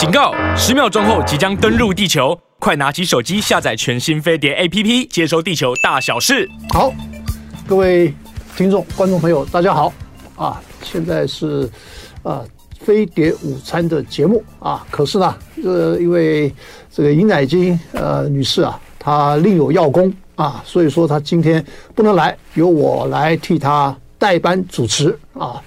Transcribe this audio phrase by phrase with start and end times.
[0.00, 0.32] 警告！
[0.56, 6.48] 十秒钟后即将登陆地球，快拿起手机下载全新飞碟 APP，接收地球大小事。
[6.70, 6.90] 好，
[7.68, 8.14] 各位
[8.56, 9.92] 听众、观众朋友，大家好
[10.36, 10.58] 啊！
[10.82, 11.70] 现在是
[12.22, 12.42] 啊
[12.80, 16.50] 飞碟午餐的节目啊，可是呢，呃，因为
[16.90, 21.62] 这个尹乃菁呃女士啊，她另有要功啊，所以说她今天
[21.94, 25.62] 不能来，由我来替她代班主持啊。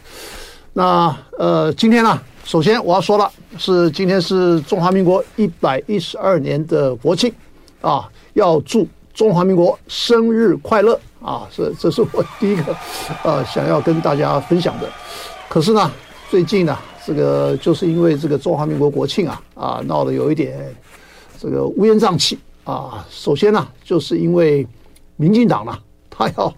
[0.74, 7.34] 那呃，今天呢，首先我要说了，是今天是中华民国一百一十二年的国庆，
[7.82, 11.48] 啊，要祝中华民国生日快乐啊！
[11.56, 12.76] 这这是我第一个
[13.24, 14.90] 呃想要跟大家分享的。
[15.48, 15.90] 可是呢，
[16.30, 20.76] 最近呢，这个就是因为这个中华民国国庆啊啊闹得有一点
[21.40, 23.08] 这个乌烟瘴气啊。
[23.10, 24.68] 首先呢，就是因为
[25.16, 26.54] 民进党呢，他要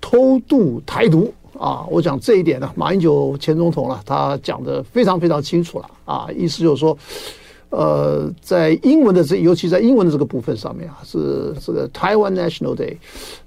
[0.00, 1.32] 偷渡台独。
[1.58, 6.96] 啊，我讲这一点呢，马英九前总统了，他讲的非常非常清楚了啊，意思就是说，
[7.70, 12.96] 呃，在英文的这，尤其在英文的这个部分上面啊，是这个台湾 National Day，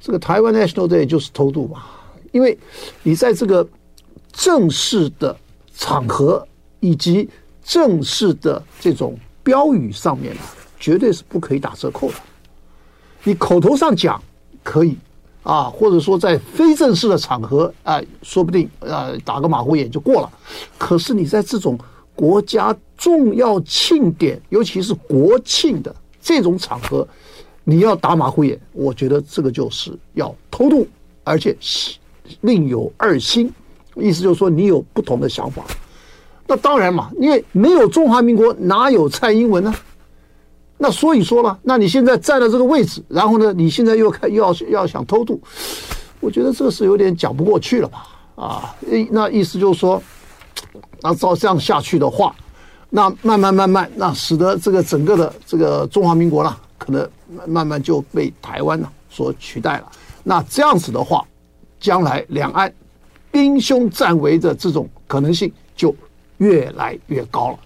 [0.02, 1.84] 这个台湾 National Day 就是偷渡嘛，
[2.32, 2.58] 因为
[3.04, 3.68] 你在这个
[4.32, 5.36] 正式的
[5.76, 6.48] 场合
[6.80, 7.30] 以及
[7.64, 10.42] 正式的这种标语上面呢，
[10.80, 12.16] 绝对是不可以打折扣的，
[13.24, 14.22] 你口头上讲
[14.64, 14.98] 可以。
[15.44, 20.32] 啊，或者说在非正式的场合啊，说不定啊打个马虎眼就过了。
[20.78, 21.78] 可是你在这种
[22.16, 27.08] 国家重要庆典，尤其是国庆的这种场合，
[27.64, 30.88] 你要打马虎眼，我觉得这个就是要偷渡，
[31.24, 31.56] 而且
[32.42, 33.52] 另有二心，
[33.96, 35.64] 意思就是说你有不同的想法。
[36.46, 39.74] 那当然嘛，因为没有中华民国，哪有蔡英文呢？
[40.82, 45.40] 那所以说了，那你现在站在这个位置，然后呢，你现在又开又要要想偷渡，
[46.22, 48.08] 我觉得这个是有点讲不过去了吧？
[48.36, 48.76] 啊，
[49.12, 50.02] 那意思就是说，
[51.02, 52.34] 那照这样下去的话，
[52.90, 57.06] 那慢慢慢慢，那使得这个整个的这个中华民国呢，可能
[57.46, 59.92] 慢慢就被台湾呢所取代了。
[60.24, 61.26] 那这样子的话，
[61.78, 62.74] 将来两岸
[63.30, 65.94] 兵凶战危的这种可能性就
[66.38, 67.60] 越来越高了。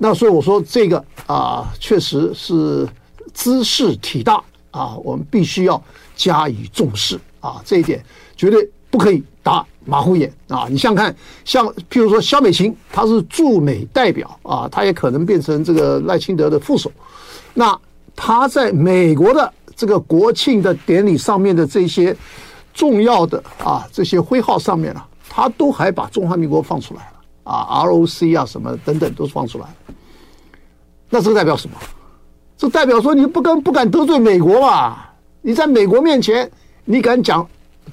[0.00, 2.88] 那所以我说这个啊，确实是
[3.34, 5.82] 兹事体大啊，我们必须要
[6.14, 8.00] 加以重视啊，这一点
[8.36, 10.66] 绝对不可以打马虎眼啊！
[10.70, 16.90] 你想想看，像譬如说肖美琴，她是驻美代表啊，她也可能变成这个赖清德的副手。
[17.54, 17.76] 那
[18.14, 22.16] 她在美国的这个国庆的典礼上面的这些
[22.72, 27.12] 重要的啊这些徽号上面呢，她都还把中华民国放出来了。
[27.44, 29.87] 啊，ROC 啊，什么等等都放出来了，
[31.10, 31.76] 那这个代表什么？
[32.56, 34.98] 这代表说你不跟不敢得罪美国嘛？
[35.42, 36.50] 你在美国面前，
[36.84, 37.48] 你敢讲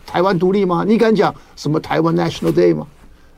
[0.06, 0.84] 台湾独立吗？
[0.88, 2.88] 你敢讲什么台湾 National Day 吗？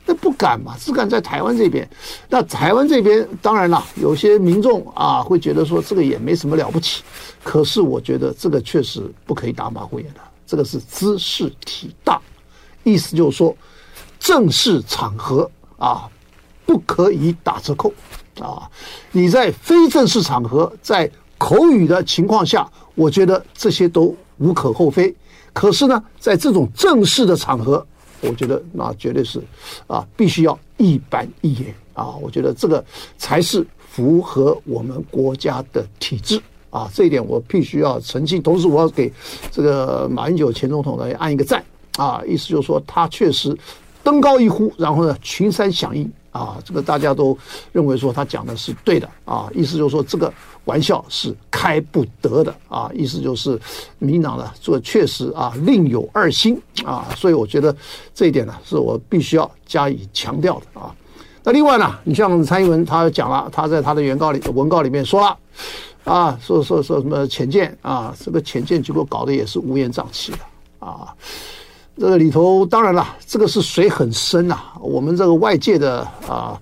[0.06, 1.88] 那不敢嘛，只敢在台湾这边。
[2.28, 7.02] 那台湾这边当然了，有些民众啊会觉得说这个也没什么了不起，
[7.44, 12.20] 可是我觉得这个确实不可以打马虎眼的，这个是兹事体大，
[12.84, 13.54] 意思就是说
[14.18, 15.50] 正式场合。
[15.76, 16.10] 啊，
[16.66, 17.94] 不可以打折扣
[18.40, 18.68] 啊！
[19.12, 25.14] 你在非正式场合，在口语的情况下，我觉得这些都无可厚非。
[25.52, 27.84] 可是呢，在这种正式的场合，
[28.20, 29.42] 我觉得那绝对是
[29.86, 32.14] 啊，必须要一板一眼啊！
[32.20, 32.84] 我觉得这个
[33.16, 36.40] 才是符合我们国家的体制
[36.70, 36.88] 啊！
[36.94, 38.40] 这一点我必须要澄清。
[38.42, 39.12] 同时，我要给
[39.50, 41.64] 这个马英九前总统呢按一个赞
[41.96, 42.22] 啊！
[42.26, 43.56] 意思就是说，他确实。
[44.04, 46.62] 登高一呼，然后呢，群山响应啊！
[46.64, 47.36] 这个大家都
[47.72, 50.32] 认为说他讲的是对的啊，意思就是说这个
[50.66, 53.60] 玩笑是开不得的啊，意思就是
[53.98, 57.74] 民进党呢，这确实啊另有二心啊，所以我觉得
[58.14, 60.94] 这一点呢是我必须要加以强调的啊。
[61.42, 65.36] 那另外呢，你像蔡英文他讲了，他在他的原告里文告里面说了
[66.04, 70.38] 啊，说说说什么浅见啊，这个浅见结果搞得也是乌烟瘴气的
[70.78, 71.12] 啊。
[71.98, 74.74] 这个里头当然了，这个是水很深呐、啊。
[74.80, 76.60] 我们这个外界的啊，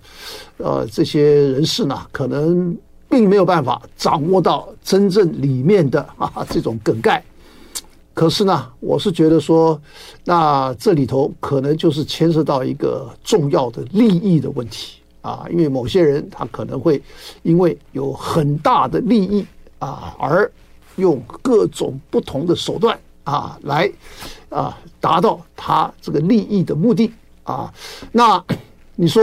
[0.57, 2.75] 呃，这些人士呢，可能
[3.07, 7.23] 并没有办法掌握到真正里面的啊这种梗概。
[8.15, 9.79] 可是呢，我是觉得说，
[10.25, 17.01] 那这里头可能就是牵涉到一个重要的利益的问题啊，因为某些人他可能会
[17.43, 19.45] 因为有很大的利益
[19.81, 20.51] 啊，而
[20.97, 22.99] 用各种不同的手段。
[23.27, 23.91] 啊，来，
[24.49, 27.13] 啊，达到他这个利益的目的
[27.43, 27.73] 啊。
[28.13, 28.41] 那
[28.95, 29.21] 你说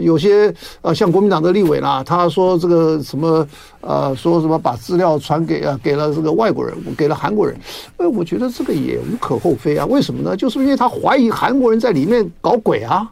[0.00, 0.52] 有些
[0.82, 3.46] 啊，像国民党的立委啦，他说这个什么
[3.80, 7.56] 呃，说什么把资料传给啊，给了这个外国人，给了韩国人。
[7.98, 9.86] 哎，我觉得这个也无可厚非啊。
[9.86, 10.36] 为什么呢？
[10.36, 13.08] 就是因为他怀疑韩国人在里面搞鬼啊。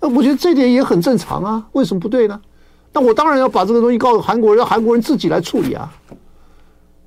[0.00, 1.62] 那我觉得这点也很正常啊。
[1.72, 2.40] 为什么不对呢？
[2.94, 5.92] 那我当然要把这个东西告诉韩国人，让韩国人自己来处理啊。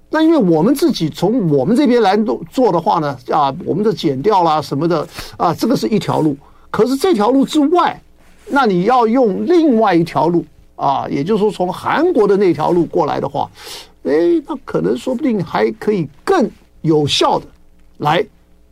[0.09, 5.05] 那因为我们自己从我们这边来做做的话呢，啊，我们的减掉啦什么的
[5.35, 6.35] 啊，这个是一条路。
[6.71, 8.01] 可是这条路之外，
[8.47, 10.45] 那你要用另外一条路
[10.75, 13.49] 啊，也就是说从韩国的那条路过来的话，
[14.03, 14.11] 哎，
[14.47, 16.49] 那可能说不定还可以更
[16.81, 17.45] 有效的
[17.97, 18.25] 来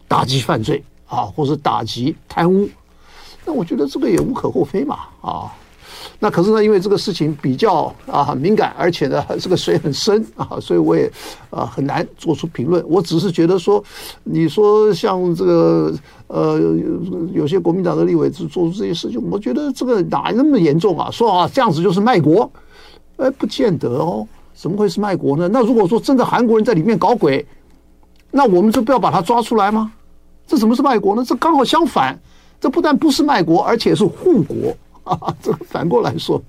[0.07, 2.69] 打击犯罪啊，或是打击贪污。
[3.45, 5.51] 那我觉得这个也无可厚非嘛，啊。
[6.19, 11.11] 那可是呢，因为这个事情比较啊敏感，而且呢这个水很深啊，所以我也
[11.49, 12.83] 啊很难做出评论。
[12.87, 13.83] 我只是觉得说，
[14.23, 15.93] 你说像这个
[16.27, 16.59] 呃
[17.33, 21.11] 有些国民党的立委做做出这些事情，我觉得这个哪那么严重啊？
[21.11, 22.49] 说啊这样子就是卖国，
[23.17, 25.49] 哎不见得哦，怎么会是卖国呢？
[25.51, 27.45] 那如果说真的韩国人在里面搞鬼，
[28.31, 29.91] 那我们就不要把他抓出来吗？
[30.47, 31.23] 这怎么是卖国呢？
[31.25, 32.17] 这刚好相反，
[32.61, 34.55] 这不但不是卖国，而且是护国。
[35.05, 36.41] 啊， 这个反过来说，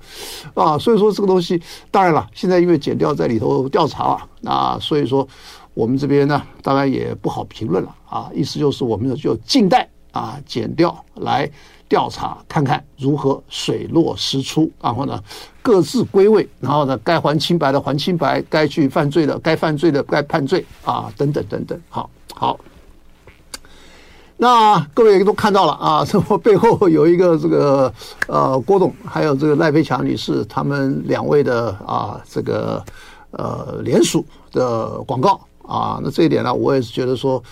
[0.55, 5.26] 啊，所以说这个东西，当然了，现在因为减掉在里头调查啊，那所以说
[5.75, 8.29] 我们这边呢，当然也不好评论了啊。
[8.35, 11.49] 意思就是我们就静待啊减掉来
[11.88, 15.23] 调查，看看如何水落石出，然后呢
[15.62, 22.58] 各自归位，然后呢该还清白的还清白，该去犯罪的该犯罪的该判罪啊，等等等等，好，好。
[24.38, 27.93] 那各位都看到了啊，这 我背后有一个这个
[28.27, 32.85] 呃郭董，还有这个赖飞强女士，他们两位的啊这个
[33.31, 34.23] 呃联署
[34.53, 37.43] 的广告啊，那这一点呢，我也是觉得说，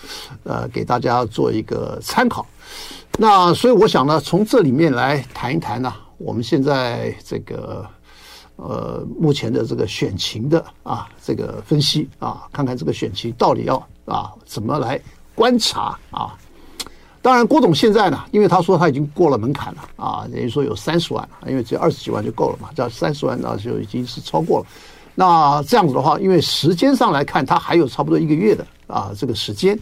[0.43, 2.45] 呃，给大家做一个参考。
[3.17, 7.83] 那所以我想呢，从这里面来谈一谈呢，我们现在这个
[8.57, 15.01] 呃目前的这个选情的啊这个分析啊，看看这个选情到底要啊怎么来
[15.33, 16.37] 观察啊。
[17.25, 24.65] 当然，郭总现在呢，因为他说他已经过了门槛了啊，等于说有三十万了，因为只有二十几万就够了嘛，这三十万那就已经是超过了。
[25.15, 29.75] 那这样子的话，因为时间上来看，他还有差不多一个月的啊这个时间，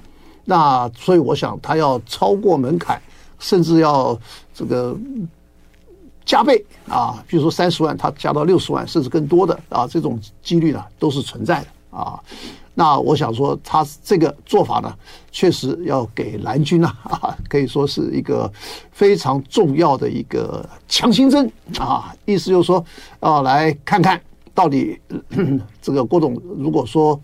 [0.46, 2.98] 那所以我想他要超过门槛，
[3.40, 4.18] 甚至要
[4.54, 4.96] 这个
[6.24, 12.18] 加倍啊，比如说三十万，他加到六十万，甚至更多的啊，这种几率呢都是存在的啊。
[12.76, 14.94] 那我想说，他这个做法呢，
[15.32, 18.52] 确实要给蓝军呢 啊，可以说是一个
[18.92, 22.16] 非常重要的一个强心针啊。
[22.26, 22.84] 意思就是说，
[23.20, 24.20] 啊，来看看
[24.56, 25.00] 到底
[25.82, 27.20] 这个郭董如果说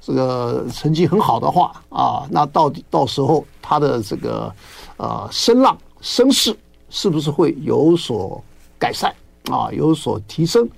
[0.00, 4.54] 这个成绩很好的话啊，那到底到时候他的这个
[4.96, 6.56] 呃声浪声势
[6.88, 8.42] 是不是会有所
[8.78, 9.14] 改善
[9.50, 10.68] 啊，有所提升？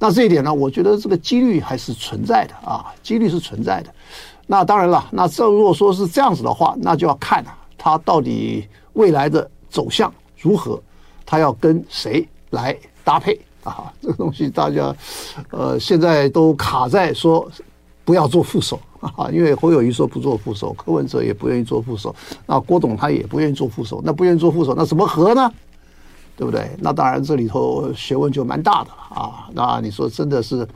[0.00, 3.94] 那这一点呢，我觉得这个几率还是存在的啊，几率是存在的。
[4.46, 10.80] 那当然了，那这如果说是这样子的话，那就要看啊，他到底未来的走向如何，
[11.26, 12.74] 他要跟谁来
[13.04, 13.92] 搭配啊？
[14.00, 14.92] 这个东西大家
[15.50, 17.46] 呃现在都卡在说
[18.02, 22.12] 不要做副手啊，因为侯友谊说不做副手，柯文哲也不愿意做副手，
[22.46, 25.52] 那郭董他也不愿意做副手，那不愿意做副手，那怎么合呢？
[26.40, 26.70] 对不对？
[26.78, 29.46] 那当然，这里头学问就蛮大的了啊。
[29.52, 30.66] 那你说真的是，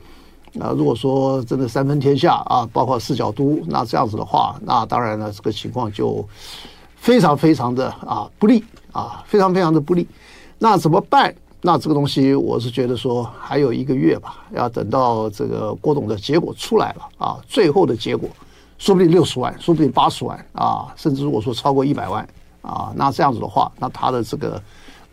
[0.59, 6.23] 啊，如果说真的三分天下啊，包括四角都，那这样子的话，那当然呢，这个情况就
[6.97, 10.07] 非常非常的啊不利啊，非常非常的不利。
[10.59, 11.33] 那怎么办？
[11.61, 18.29] 那这个东西，我是觉得说还有一个月吧，要等到这个郭董的结果出来了啊，最后的结果，
[18.77, 22.23] 说不定六十万，说不定八十万啊，甚至如果说超过一百万
[22.61, 24.61] 啊，那这样子的话，那他的这个。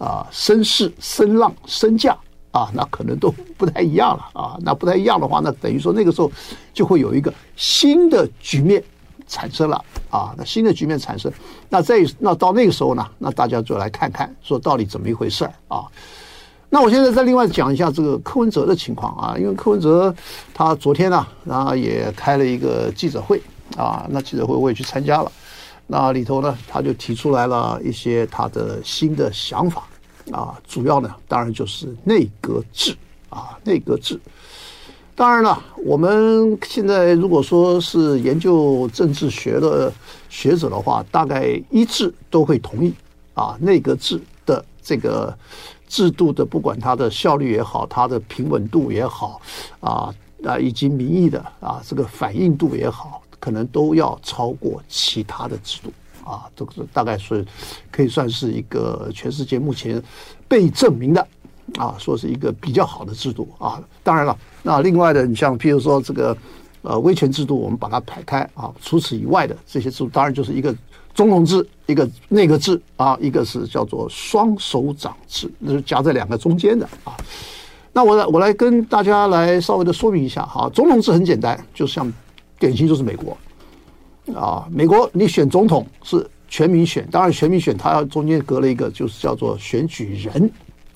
[0.02, 2.18] 啊，声势、声浪、身价
[2.50, 4.58] 啊，那可能都不太一样了啊。
[4.60, 6.28] 那不太一样的话，那等于说那个时候
[6.74, 8.82] 就会有一个新的局面
[9.28, 10.34] 产生了啊。
[10.36, 11.32] 那新的局面产生，
[11.68, 15.84] 那在那到那个时候呢，那大家就来看看，说到底怎么一回事啊？
[16.68, 20.12] 那我现在再另外讲一下这个柯文哲的情况啊，因为柯文哲
[20.52, 23.40] 他昨天呢，然后也开了一个记者会
[23.76, 25.30] 啊，那记者会我也去参加了，
[25.86, 29.84] 那里头呢，他就提出来了一些他的新的想法。
[30.30, 32.96] 啊，主要呢，当然就是内阁制
[33.28, 34.20] 啊，内阁制。
[35.14, 39.92] 当然了，我们现在如果说是研究政治学的
[40.30, 42.94] 学者的话，大概一致都会同意
[43.34, 45.36] 啊，内阁制的这个
[45.86, 49.40] 制度的，不管它的效率也好，它的平稳度也好，
[49.80, 50.12] 啊
[50.44, 55.92] 啊，以及民意的啊这个反应度也好，可能都要超过其他的制度。
[56.24, 57.44] 啊，这个大概是
[57.90, 60.02] 可以算是一个全世界目前
[60.48, 61.26] 被证明的
[61.76, 63.82] 啊，说是一个比较好的制度啊。
[64.02, 66.36] 当然了，那另外的，你像譬如说这个
[66.82, 68.72] 呃威权制度，我们把它排开啊。
[68.80, 70.74] 除此以外的这些制度，当然就是一个
[71.14, 77.16] 总统制，一个内阁制啊，一个是叫做双手掌制，那是夹在两个中间的啊。
[77.92, 82.10] 那我来我来跟大家来稍微的说明一下哈，总统制很简单，就像
[82.58, 83.36] 典型就是美国
[84.34, 90.50] 啊，美国你选总统是全民选，当然全民选它要中间隔了一个就是叫做选举人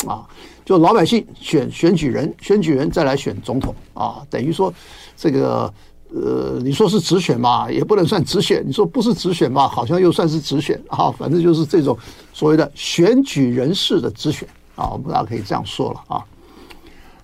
[0.07, 0.27] 啊，
[0.65, 4.73] 就老百姓选选举人，选举人再来选总统啊，等于说
[5.17, 5.73] 这个
[6.11, 11.99] 呃你说是直选嘛，也不能算直选，你说不是直选嘛，好像又算是直选啊，反正就是这种
[12.33, 16.25] 所谓的选举人式的直选啊，我们大家可以这样说了啊。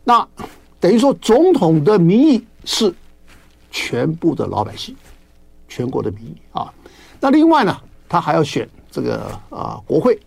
[0.04, 0.26] 那
[0.80, 2.92] 等于说，总统的民意是
[3.71, 4.97] 全部的老百姓，
[5.75, 6.71] 全国的民意啊。
[7.19, 7.75] 那另外呢，
[8.09, 10.19] 他还要选这个啊、国会。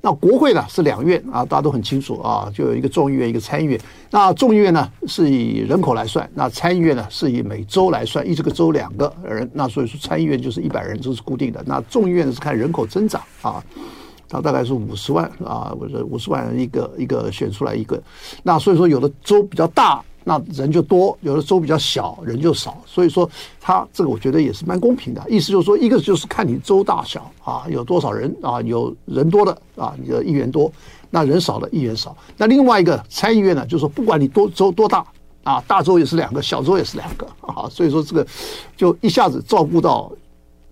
[0.00, 3.80] 那国会呢是两院啊，大家都很清楚啊，就有一个众议院，一个参议院。
[4.10, 9.50] 那众议院呢是以人口来算，那参议院呢是以每州来算，一这个州两个人。
[9.52, 11.60] 那所以说参议院就是一百人，这是固定的。
[11.66, 13.60] 那众议院是看人口增长啊。
[14.28, 15.72] 他大概是五十万啊，
[16.10, 18.00] 五十万人一个一个选出来一个，
[18.42, 22.76] 那所以说有的州比较大，那人就多；有的州比较小，人就少。
[22.84, 23.30] 所以说
[23.60, 30.68] 他这个我觉得也是蛮公平的，意思就是说，一个就是看你州大小啊，有多少人啊，有人多的啊，你的议员多；
[31.10, 32.16] 那人少的议员少。
[32.36, 35.06] 那另外一个参议院呢，就是说不管你多州多大
[35.44, 38.26] 啊，大州也是两个，小州也是两个啊，所以说这个
[38.76, 40.10] 就一下子照顾到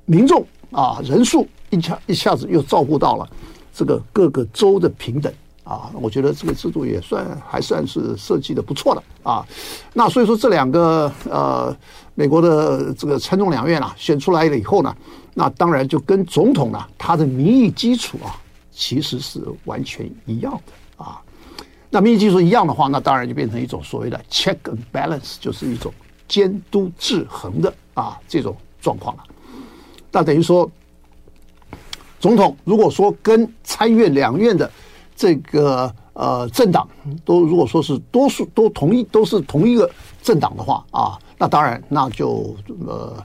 [0.04, 1.46] 民众啊，人数。
[1.70, 3.28] 一下一下子又照顾到了
[3.74, 5.32] 这个各个州的平等
[5.64, 9.44] 啊，我觉得这个制度也算还算是设计的不错的啊。
[9.92, 11.74] 那所以说这两个呃
[12.14, 14.94] 美国的这个参众两院啊选出来了以后呢，
[15.32, 18.36] 那当然就跟总统呢他的民意基础啊
[18.70, 21.20] 其实是完全一样的啊。
[21.90, 25.92] 那民意基础一样的话，那当然就变成一种所谓的 check and balance，就是一种
[26.28, 29.24] 监督制衡的啊这种状况了。
[30.12, 30.70] 那等于说。
[32.20, 34.70] 总统如果说跟参院两院的
[35.16, 36.88] 这个呃政党
[37.24, 39.88] 都如果说是多数都同意都是同一个
[40.22, 42.54] 政党的话啊，那当然那就
[42.86, 43.16] 呃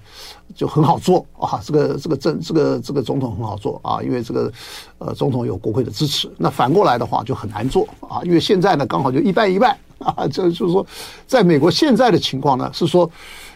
[0.55, 4.51] 就很好做啊，这个这个政这个这个总统很好做啊，因为这个
[5.00, 6.29] 呃总统有国会的支持。
[6.38, 10.86] 那反过来的话就很难做啊，因为现在呢刚好就一半一半 啊，这就是说
[11.25, 13.10] 在美国现在的情况呢是说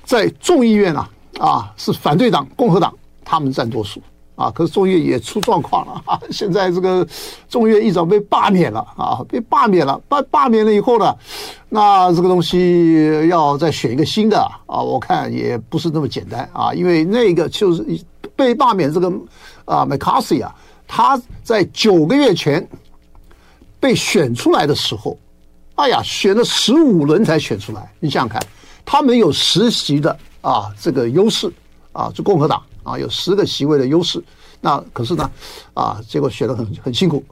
[0.03, 1.09] 在众议院啊
[1.39, 4.01] 啊是反对党共和党他们占多数。
[4.35, 6.19] 啊，可是众议院也出状况了 啊！
[6.31, 7.07] 现在这个
[7.47, 9.99] 众议院议长被罢免了啊，被罢免了。
[10.09, 11.15] 罢罢免了以后呢，
[11.69, 17.85] 那这个东西要再选一个新的啊，我看也不是那么简单啊，因为那个就是
[18.35, 19.07] 被罢免这个
[19.65, 20.53] 啊，McCarthy 啊，
[20.87, 22.67] 他在九个月前
[23.79, 25.15] 被选出来的时候，
[25.75, 27.93] 哎呀，选了十五轮才选出来。
[27.99, 28.41] 你想想看，
[28.83, 31.53] 他没有实习的啊，这个优势
[31.91, 32.61] 啊，就共和党。
[32.83, 34.23] 啊，有十个席位的优势，
[34.61, 35.29] 那可是呢，
[35.73, 37.23] 啊，结果选得很很辛苦。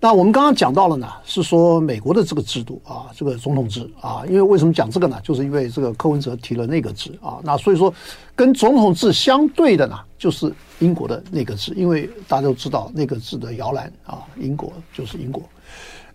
[0.00, 5.18] 那我们刚刚讲到了呢，是说美国的这个制度啊，这个总统制啊，因为为什么讲这个呢？
[5.22, 7.92] 就是因为这个柯文哲提了内阁制啊，那所以说
[8.36, 15.42] 跟总统制相对的呢，就是英国的内阁制，因为大家都知道内阁制的摇篮啊，英国就是英国。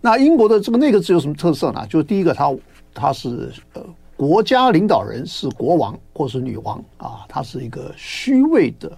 [0.00, 1.84] 那英国的这个内阁制有什么特色呢？
[1.88, 2.48] 就是第一个它，
[2.94, 3.82] 它它是呃。
[4.20, 8.92] 国家领导人是国王或是女王啊，他是一个虚位的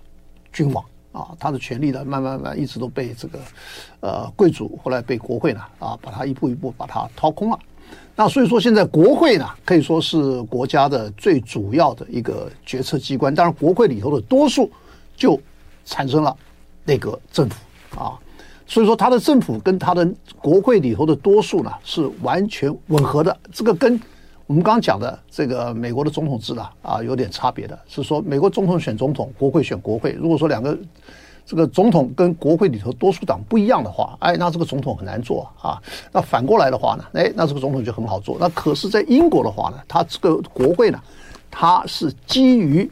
[0.52, 3.38] 君王啊，他的权力呢，慢慢慢一直都被这个
[4.00, 7.58] 呃贵族，后来被国会呢啊，把他一步一步把它掏空了。
[8.16, 13.32] 那所以说，现在国会呢可以说是国家的最主要的一个决策机关。
[13.32, 14.68] 当然，国会里头的多数
[15.14, 15.40] 就
[15.84, 16.36] 产生了
[16.84, 17.56] 内阁政府
[17.96, 18.18] 啊，
[18.66, 20.04] 所以说他的政府跟他的
[20.40, 23.38] 国会里头的多数呢是完全吻合的。
[23.52, 24.00] 这个跟
[24.46, 30.12] 我们刚讲的这个美国的总统制啊，啊，有点差别的，是说美国总统选总统，国会选国会。
[30.12, 30.76] 如果说两个
[31.46, 35.80] 这个总统跟国会里头多数党不一样的话，哎，那这个总统很难做啊。
[36.12, 38.36] 那反过来的话呢，哎，那这个总统就很好做。
[38.38, 41.00] 那可是，在英国的话呢，它这个国会呢，
[41.50, 42.90] 它是基于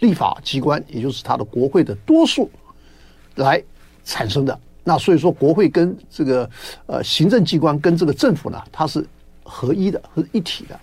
[0.00, 2.50] 立法机关，也就是它的国会的多数
[3.36, 3.62] 来
[4.04, 4.58] 产生的。
[4.82, 6.48] 那所以说，国会跟这个
[6.86, 9.06] 呃行政机关跟这个政府呢，它是。
[9.44, 10.80] 合一的，和一体的。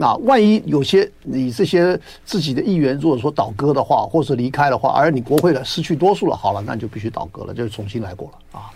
[0.00, 8.70] 那万一有些你这些自己的议员如果说倒戈的话，或者离开的话，而你国会的失去多数了，好了，那就必须倒戈了，就重新来过了啊。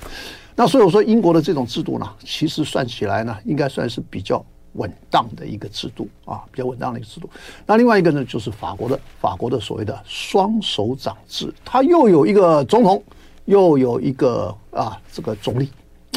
[0.56, 7.30] 那所以我说，英国的这种制度呢，其实算起来呢，应该算是比较稳当的一个制度啊，比较稳当的一个制度。
[7.64, 13.00] 那另外一个呢，就是法国的法国的所谓的双手掌制，它又有一个总统，
[13.44, 15.70] 又有一个啊这个总理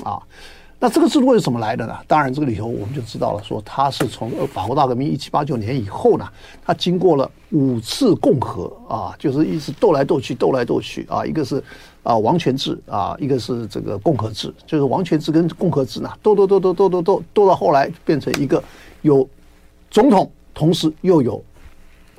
[0.04, 0.20] 啊。
[0.86, 1.98] 那这个制度是怎么来的呢？
[2.08, 6.30] 当然，这个里头我们就知道了，说它是从法国大革命一七八九年以后呢，
[6.64, 11.26] 它经过了五次共和啊，就是一直斗来斗去，斗来斗去啊。
[11.26, 11.56] 一个是
[12.04, 18.64] 啊王权制啊，一个是这个共和制，就是王权制跟共和制呢斗斗斗斗斗斗斗斗到后来变成一个
[19.02, 19.28] 有
[19.90, 21.44] 总统，同时又有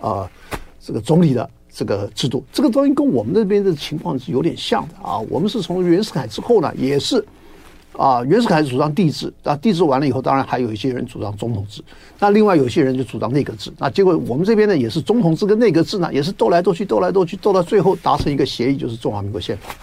[0.00, 0.28] 啊
[0.80, 5.20] 这个总理的这个制度，这个东西跟我们那边的情况是有点像的啊。
[5.30, 7.24] 我们是从袁世凯之后呢，也是。
[7.96, 11.82] 啊，袁世凯主张帝制，啊，帝制完了以后，当然还有一些人主张总统制，
[12.18, 19.74] 那另外有些人就主张内阁制，那结果我们这边呢，也是总统制跟内阁制呢，也是斗来斗去，斗来斗去，斗到最后达成一个协议，就是中华民国宪法。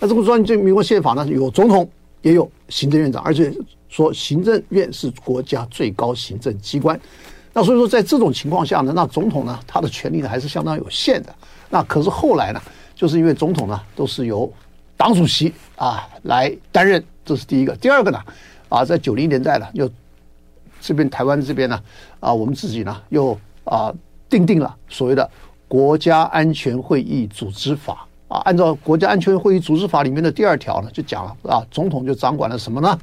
[0.00, 1.88] 那这个中华民国宪法呢，有总统，
[2.22, 3.52] 也有行政院长，而且
[3.88, 7.00] 说行政院是国家最高行政机关。
[7.52, 11.32] 那所以说，在这种情况下呢，那总统呢，他的权力呢还是相当有限的。
[11.70, 12.60] 那可是后来呢，
[12.96, 14.52] 就是因为总统呢都是由
[14.96, 17.00] 党主席啊来担任。
[17.24, 18.18] 这是第一个，第二个呢，
[18.68, 19.88] 啊，在九零年代呢，又
[20.80, 21.80] 这边台湾这边呢，
[22.18, 23.94] 啊，我们自己呢又啊
[24.28, 25.30] 定定了所谓的
[25.68, 32.98] 国家安全会议组织法啊，按照国家安全会议组织法里面的第二条呢，就讲了啊，总统就掌管了什么呢？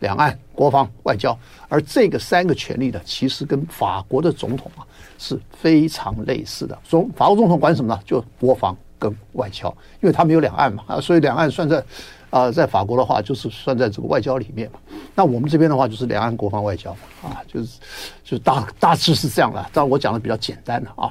[0.00, 4.86] 两岸、国防、外交，而这个三个权力呢，其实跟法国的总统啊
[5.18, 6.78] 是非常类似的。
[6.84, 8.00] 总法国总统管什么呢？
[8.06, 9.68] 就国防跟外交，
[10.00, 11.84] 因为他没有两岸嘛啊，所以两岸算在。
[12.30, 14.78] 啊、在法国的话，就是算在这个外交里面嘛。
[15.14, 17.30] 那我们这边的话，就是两岸国防外交嘛。
[17.30, 17.78] 啊，就是
[18.22, 19.60] 就大大致是这样的。
[19.72, 21.10] 当然，我讲的比较简单的啊，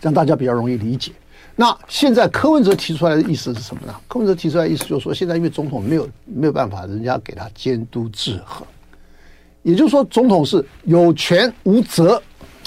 [0.00, 1.12] 让大家比较容易理解。
[1.54, 3.94] 那现在柯文哲提出来的意思是什么呢？
[4.08, 8.66] 柯文哲提出来的意思就是说，现在因为总统没有没有办法，人家给他监督制衡，
[9.62, 12.20] 也就是说，总统是有权无责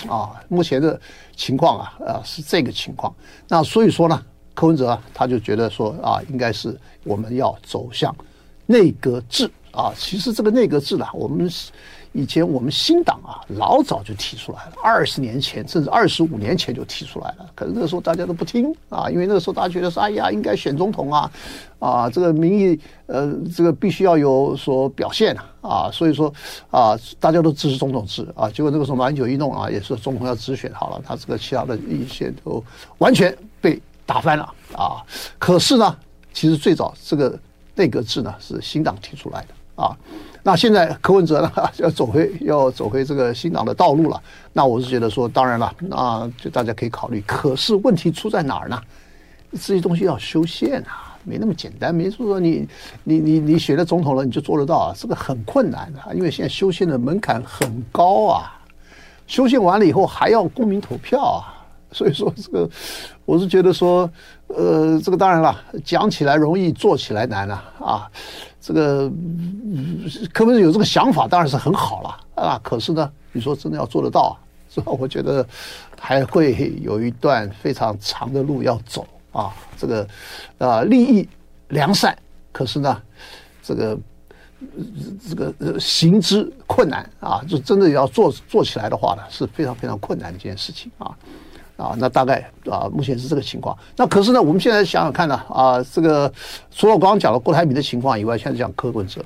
[0.08, 0.32] 啊。
[0.48, 1.00] 目前的
[1.36, 3.14] 情况啊，啊是这个情况。
[3.48, 4.24] 那所以说呢？
[4.60, 8.14] 柯文哲啊，他就觉得说啊，应该是我们要走向
[8.66, 9.94] 内阁制啊。
[9.96, 11.50] 其实这个内阁制呢，我们
[12.12, 17.50] 以前我们新党啊，老早就提出来了，二十年前甚至二十五年前就提出来了。
[17.56, 21.32] 可是那个时候大家都不听啊，因为那个时候大家觉得说，哎呀，应该选总统啊，
[21.80, 26.34] 啊，这个民意呃，这个必须要有所表现啊，所以说
[26.70, 28.50] 啊，大家都支持总统制啊。
[28.50, 32.62] 结果那个时候马英九一弄啊，也是总统要直选好了，他这个其他的一些都
[32.98, 33.82] 完全被。
[34.10, 34.44] 打翻了
[34.76, 35.06] 啊！
[35.38, 35.96] 可是呢，
[36.34, 37.38] 其实最早这个
[37.76, 39.96] 内阁制呢是新党提出来的啊。
[40.42, 44.20] 那现在柯文哲呢 要走回要走回这个新党的道路了。
[44.52, 47.22] 那我是觉得说，当然了，那就大家可以考虑。
[47.28, 48.82] 可是问题出在哪儿呢？
[49.52, 51.94] 这些东西要修宪啊，没那么简单。
[51.94, 52.68] 没说说你
[53.04, 56.16] 你你你选了总统了你就做得到啊，这个很困难的。
[56.16, 58.60] 因为现在修宪的门槛很高啊，
[59.28, 61.59] 修宪完了以后还要公民投票啊。
[61.92, 62.70] 所以说，这个
[63.26, 64.10] 我是觉得说，
[64.48, 68.10] 呃，这个当然了，讲起来容易，做起来难了啊。
[68.62, 69.10] 这个
[70.34, 72.60] 可不是有这个想法，当然是很好了啊。
[72.64, 74.34] 可是呢，你说真的要做得到啊，
[74.70, 74.92] 是吧？
[74.92, 75.46] 我觉得
[76.00, 79.52] 还会有一段非常长的路要走啊。
[79.78, 80.08] 这个
[80.60, 81.28] 啊，利益
[81.70, 82.16] 良善，
[82.52, 83.02] 可是呢，
[83.64, 83.98] 这个
[85.28, 87.42] 这个行之困难啊。
[87.48, 91.18] 就真的要做做起来的话呢，是非常非常困难的一件事情啊。
[91.80, 93.76] 啊，那大概啊，目前是这个情况。
[93.96, 96.32] 那可是呢，我们现在想想看呢，啊，这个
[96.70, 99.24] 除了我刚刚讲的郭台铭的情况以外，现在讲柯文哲。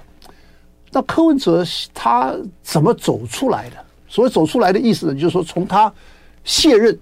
[0.91, 3.75] 那柯文哲他怎么走出来的？
[4.07, 5.91] 所谓走出来的意思呢，就是说从他
[6.43, 6.95] 卸任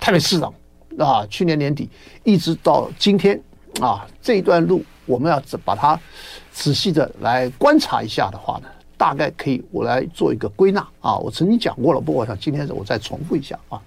[0.00, 0.52] 台北市长
[0.98, 1.88] 啊，去年年底
[2.24, 3.40] 一直到今天
[3.80, 5.96] 啊，这一段路我们要把它
[6.50, 11.16] 仔细的来观察一下的话呢，大概可以我来做一个归纳啊。
[11.18, 13.80] 我曾经讲过了，不过我想今天我再重复一下啊。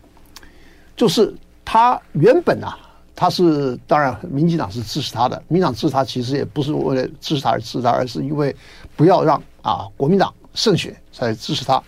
[1.02, 1.34] 就是
[1.66, 2.78] 他原本啊，
[3.16, 5.36] 他是当然，民进党是支持他的。
[5.48, 8.56] 民进党支持他，其实也不是为了支持他而支持他，而是因为
[8.96, 11.82] 不要让啊国民党胜选才支持他。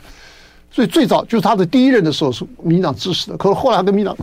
[0.72, 4.18] 所以最早就是他的第一任的时候是民进党支持的，可是后来跟民进党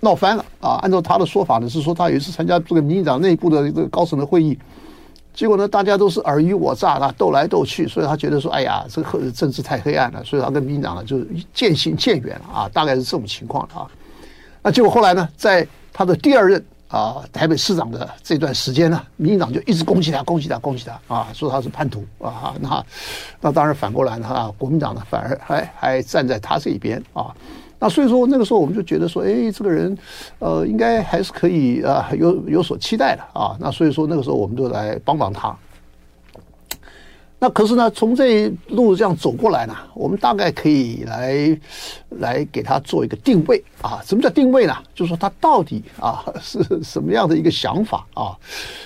[0.00, 0.76] 闹翻了啊。
[0.82, 4.58] 按照他的说法呢，是说他有一次参加这个民进党内部的这个高层的会议，
[5.32, 13.88] 结果呢大家都是尔虞我诈啊，斗来斗去，所以他觉得说，哎呀，这个政治太黑暗了，所以他跟民进党呢就渐行渐远了啊，大概是这种情况啊。
[14.62, 22.54] 那结果后来呢，在他的第二任啊台北市长的这段时间呢，民进党就一直攻击他，攻击他，攻击他啊，说他是叛徒啊。
[22.60, 22.84] 那
[23.40, 27.34] 那当然反过来呢，啊，国民党呢反而还还站在他这一边啊。
[27.78, 29.96] 那所以说那个时候我们就觉得说，哎，这个人
[30.38, 33.56] 呃应该还是可以啊有有所期待的啊。
[33.58, 35.56] 那所以说那个时候我们就来帮帮他。
[37.42, 41.58] 那可是呢，从这一路这样走过来呢，我们大概可以来
[42.18, 43.98] 来给他做一个定位啊。
[44.04, 44.76] 什么叫定位呢？
[44.94, 48.36] 就是说他到底啊是什么样的一个想法啊？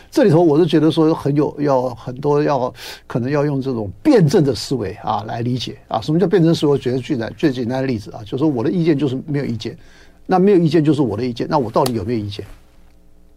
[0.09, 2.73] 这里头我是觉得说很有要很多要
[3.09, 6.01] 可能要用这种辩证的思维啊来理解啊。
[6.01, 6.73] 什么叫辩证思维？
[6.73, 9.77] 我觉得最简最简单的例子啊，就是说我的意见就是没有意见，
[10.27, 12.47] 那没有意见就是我的意见，那我到底有没有意见？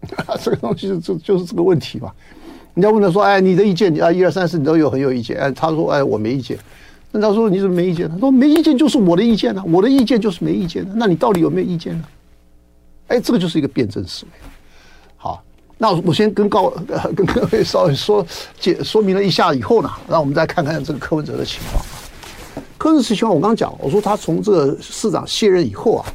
[0.40, 2.14] 这个东西就就是这个问题嘛。
[2.78, 6.56] 人家问他说：“哎，你的意见啊，一二三四你都有很有意见。”哎，他说：“哎，我没意见。”
[7.10, 10.92] 那他说：“你怎么没意见？”他说：“没意见就是我的意见呢、我的意见就是没意见的。
[10.94, 12.04] 那你到底有没有意见呢？”
[13.10, 14.32] 哎，这个就是一个辩证思维。
[15.16, 15.44] 好，
[15.76, 16.70] 那我先跟高
[17.16, 18.24] 跟各位稍微说
[18.60, 21.84] 解说明了一下以后呢，让我们再看看这个柯文哲的情况。
[22.78, 26.06] 柯文哲情况我刚讲，我说他从这个市长卸任以后啊，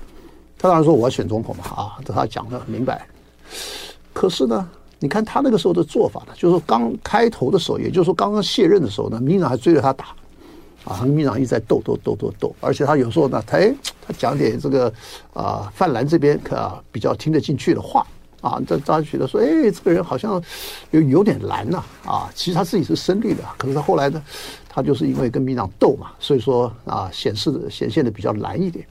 [0.56, 3.04] 他当然说我要选总统嘛啊，这他讲得很明白。
[4.12, 4.68] 可是呢？
[5.02, 10.06] 你看他那个时候的做法呢，就是说刚开头的时候，也就是说刚刚卸任的时候呢，民进党还追着他打，
[10.84, 14.92] 啊，民进党一直在斗斗斗斗斗，而且他有时候呢，他哎，他讲点这个
[15.34, 18.06] 啊，泛蓝这边可啊比较听得进去的话。
[18.40, 20.42] 啊，这大家觉得说，哎，这个人好像
[20.90, 24.20] 有有点蓝呐，啊，其实他自己是深绿的，可是他后来呢，
[24.68, 28.84] 他就是因为跟民进党斗嘛，所以说啊，显示的显现的比较蓝一点，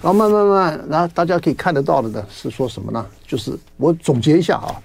[0.00, 3.04] 然后慢慢慢慢，然后大家可以看得到的呢，是说什么呢？
[3.26, 4.80] 就是我总结一下啊。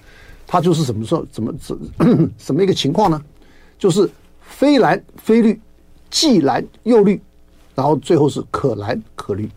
[0.46, 1.26] 他就是怎么说？
[1.32, 3.20] 怎么 怎怎么一个情况呢？
[3.78, 4.08] 就是
[4.40, 5.60] 非蓝非绿，
[6.10, 7.20] 既蓝又绿，
[7.74, 9.48] 然后最后是可蓝可绿。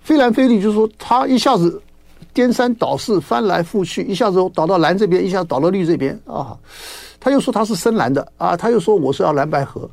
[0.00, 1.82] 非蓝非绿就是说，他一下子
[2.32, 6.56] 颠三倒四，翻来覆去，一下子倒到蓝这边，一下倒到绿这边啊。
[7.20, 9.90] 他又说他是深蓝的啊，他又说我是要蓝白合。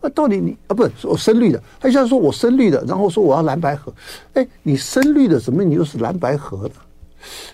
[0.00, 1.60] 那到底你啊，不是我深绿的？
[1.80, 3.92] 他一下说我深绿的，然后说我要蓝白合。
[4.34, 6.74] 哎，你深绿的怎么你又是蓝白合呢？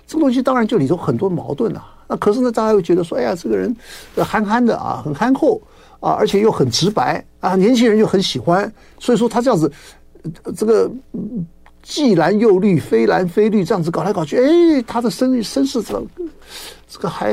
[0.07, 1.89] 这个东西当然就里头很多矛盾啊。
[2.09, 3.75] 那可是呢，大家会觉得说，哎呀，这个人
[4.17, 5.59] 憨憨的啊，很憨厚
[5.99, 8.71] 啊，而且又很直白啊，年轻人又很喜欢。
[8.99, 9.73] 所以说他这样子，
[10.55, 10.91] 这个
[11.83, 16.05] 既蓝又绿，非蓝非绿，这样子搞来搞去，哎，他的声声势这
[16.89, 17.33] 这个还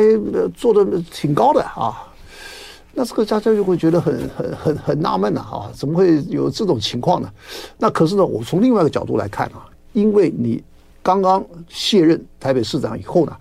[0.55, 2.07] 做的挺高的啊。
[2.93, 7.29] 那这个大家就会觉得很很很很纳闷了啊，怎么会有这种情况呢？
[7.77, 10.63] 那可是呢，我从另外一个角度来看啊，因为你。
[11.09, 13.35] 刚刚卸任台北市长以后呢，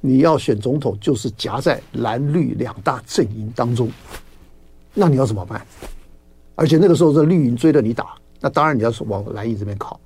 [0.00, 3.92] 你要选总统，就是夹在蓝绿两大阵营当中，
[4.94, 5.60] 那你要怎么办？
[6.54, 10.00] 而且那个时候是绿营追着你打，那当然你要是往蓝营这边靠。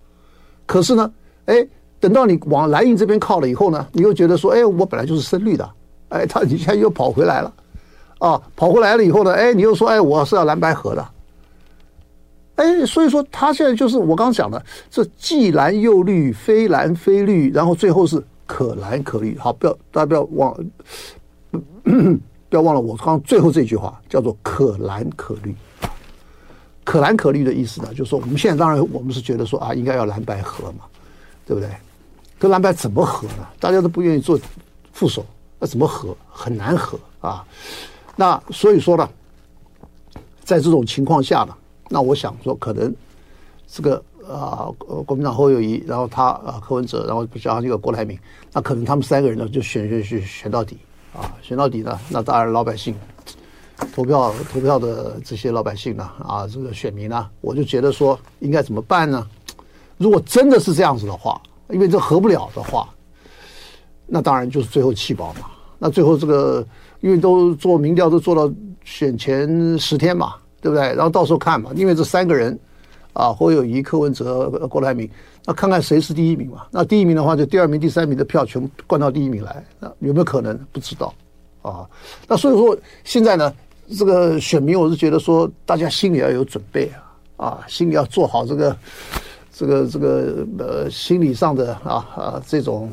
[0.66, 1.12] 可是呢，
[1.44, 1.64] 哎，
[2.00, 5.70] 等到你往蓝营这边靠了以后呢，你又觉得说，哎，我本来就是深绿的，
[6.08, 7.54] 哎，他你现在又跑回来了，
[8.18, 11.08] 啊，跑回来了以后呢，哎，你又说，哎，我是要蓝白合的。
[12.56, 19.38] 哎，所以说他现在就是我刚刚讲的，这既蓝又绿，非蓝非绿，然后最后是可蓝可绿。
[19.38, 20.54] 好，不要大家不要忘，
[21.82, 25.54] 不要忘了我刚最后这句话叫做可蓝可绿。
[26.84, 30.84] 可蓝可绿的意思呢，就是说我们现在当然我们是觉得说啊，应该要蓝白合嘛，
[31.46, 31.70] 对不对？
[32.38, 33.46] 跟蓝白怎么合呢？
[33.58, 34.38] 大家都不愿意做
[34.92, 35.24] 副手，
[35.58, 36.14] 那怎么合？
[36.28, 37.42] 很难合啊。
[38.16, 39.08] 那所以说呢，
[40.44, 41.56] 在这种情况下呢。
[41.92, 42.94] 那我想说，可能
[43.66, 44.70] 这个啊，
[45.04, 48.16] 国民党侯友宜，然后他啊柯文哲，然后加上这个郭台铭，
[48.52, 50.78] 那可能他们三个人呢就选选选选到底
[51.12, 52.94] 啊，选到底呢，那当然老百姓
[53.92, 59.26] 投票投票的这些老百姓呢啊，这个选民呢，我就觉得说应该怎么办呢？
[59.98, 62.88] 如果真的是这样子的话，因为这合不了的话，
[64.06, 65.50] 那当然就是最后弃保嘛。
[65.76, 66.64] 那最后这个
[67.00, 68.48] 因为都做民调都做到
[68.84, 70.34] 选前十天嘛。
[70.60, 70.86] 对不对？
[70.94, 72.58] 然后到时候看嘛，因为这三个人，
[73.12, 75.08] 啊，侯友谊、柯文哲、郭台铭，
[75.44, 76.66] 那看看谁是第一名嘛。
[76.70, 80.58] 那第一名的话，就第二名、第三名的票全部灌到第一名来，那有没有可能？
[80.70, 81.12] 不知道
[81.62, 81.88] 啊。
[82.28, 83.52] 那所以说，现在呢，
[83.98, 86.90] 这个选民，我是觉得说，大家心里要有准备
[87.36, 88.76] 啊，啊，心里要做好这个、
[89.52, 92.90] 这个、这个呃心理上的啊啊这种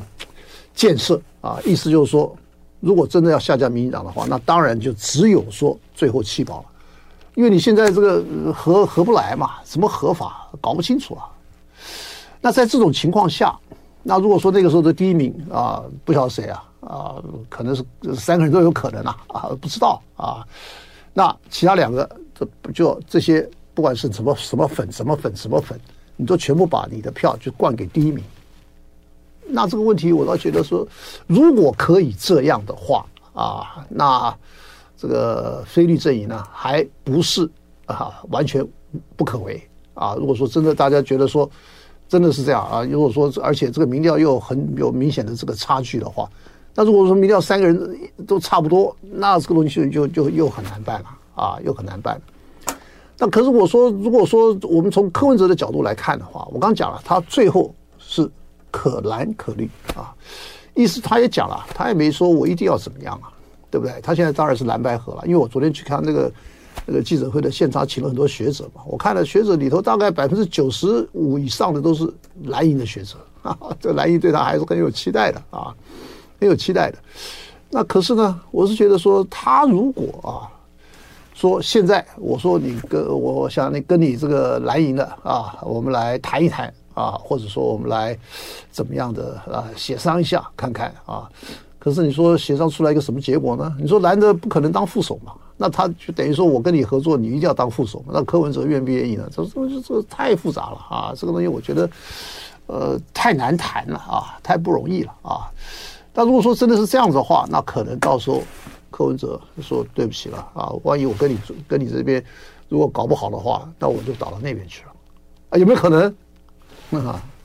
[0.74, 1.58] 建设啊。
[1.64, 2.34] 意思就是说，
[2.80, 6.64] 如果真的要下架民进党的话，那当然就只有说最后弃保了。
[7.38, 11.30] 因为你现在这个合合不来嘛，什么合法搞不清楚啊？
[12.40, 13.56] 那在这种情况下，
[14.02, 17.14] 那如果说那个时候的第一名啊，不晓得谁啊啊，
[17.48, 17.84] 可能是
[18.16, 20.44] 三个人都有可能啊啊，不知道啊。
[21.14, 25.78] 那其他两个，这不就这些，不管是什么什么粉什么粉什么粉，
[26.16, 28.24] 你都全部把你的票就灌给第一名。
[29.46, 30.84] 那这个问题，我倒觉得说，
[31.28, 34.36] 如果可以这样的话啊，那。
[34.98, 37.48] 这个非绿阵营呢，还不是
[37.86, 38.66] 啊完全
[39.16, 39.62] 不可为
[39.94, 40.16] 啊。
[40.18, 41.48] 如果说真的大家觉得说
[42.08, 46.28] 真的是这样啊，如果说而且这个民调又很有明显的这个差距的话，
[46.74, 52.20] 那如果说民调三个人都差不多，那这个东西就就，又很难办了啊，又很难办。
[53.18, 58.28] 那可是我说，如果说我们从柯文哲的角度来看的话，我刚讲了，他最后是
[58.70, 60.14] 可蓝可绿啊，
[60.74, 63.32] 意思他也讲了，他也没说我一定要怎么样啊。
[63.70, 64.00] 对不对？
[64.02, 66.32] 他现在当然是蓝白合了，因为我昨天去看那个
[66.86, 68.82] 那个记者会的现场，请了很多学者嘛。
[68.86, 72.12] 我看了学者里头，大概百分之九十五以上的都是
[72.44, 75.74] 蓝营的学者啊， 这蓝营对他还是很有期待的啊，
[76.40, 76.98] 很有期待的。
[77.70, 80.48] 那可是呢，我是觉得说，他如果啊，
[81.34, 88.18] 说现在我说你跟我想你跟你这个蓝营的啊，我们来谈一谈啊，或者说我们来
[88.70, 91.28] 怎么样的啊，协商一下看看啊。
[91.78, 93.74] 可是你说协商出来一个什么结果呢？
[93.78, 95.32] 你说蓝的不可能当副手嘛？
[95.56, 98.12] 那他就等于说我跟你合作，你一定要当副手嘛？
[98.12, 99.28] 那柯文哲愿不愿意呢？
[99.32, 101.12] 这这这这太复杂了啊！
[101.16, 101.90] 这个东西我觉得，
[102.66, 105.50] 呃，太难谈了啊，太不容易了啊。
[106.12, 108.42] 但如果说真的是这样子的话，那可能到时候
[108.90, 112.22] 柯文哲说对不起了啊，万一我跟你跟你这边
[112.68, 114.92] 如果搞不好的话，那我就倒到那边去了
[115.50, 115.58] 啊？
[115.58, 116.02] 有没有可能？
[117.04, 117.22] 啊？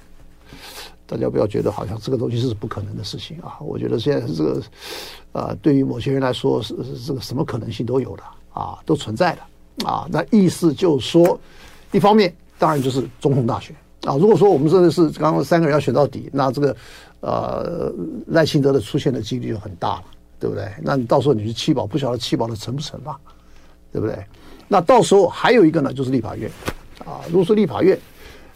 [1.13, 3.58] 大家不要觉得好像这个东西是不可能的事情啊！
[3.60, 4.63] 我觉得现在这个，
[5.34, 10.08] 呃，对于某些人来说是是这个什么可能性都有的啊，都存在的啊。
[10.10, 11.39] 那意思就说，
[11.91, 14.17] 一方面当然就是总统大选啊。
[14.17, 16.76] 如果说我们真的是刚刚三个人要选到底，那这个
[17.19, 17.93] 呃
[18.26, 20.06] 赖清德的出现的几率就很大了，
[20.39, 20.67] 对不对？
[20.82, 23.15] 那你到时候你去弃保，不晓得弃保的成不成嘛，
[23.91, 24.17] 对不对？
[24.67, 26.49] 那到时候还有一个呢，就是立法院
[27.06, 27.21] 啊。
[27.28, 27.95] 如果说立法院，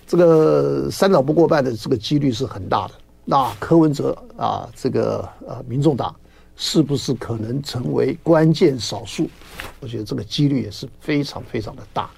[0.08, 2.94] 这个三党不过半的这个几率是很大的。
[3.26, 6.16] 那柯文哲啊，这个呃，民众党
[6.56, 9.30] 是不是可能成为关键少数？
[9.82, 12.10] 我觉得这个几率也是非常非常的大。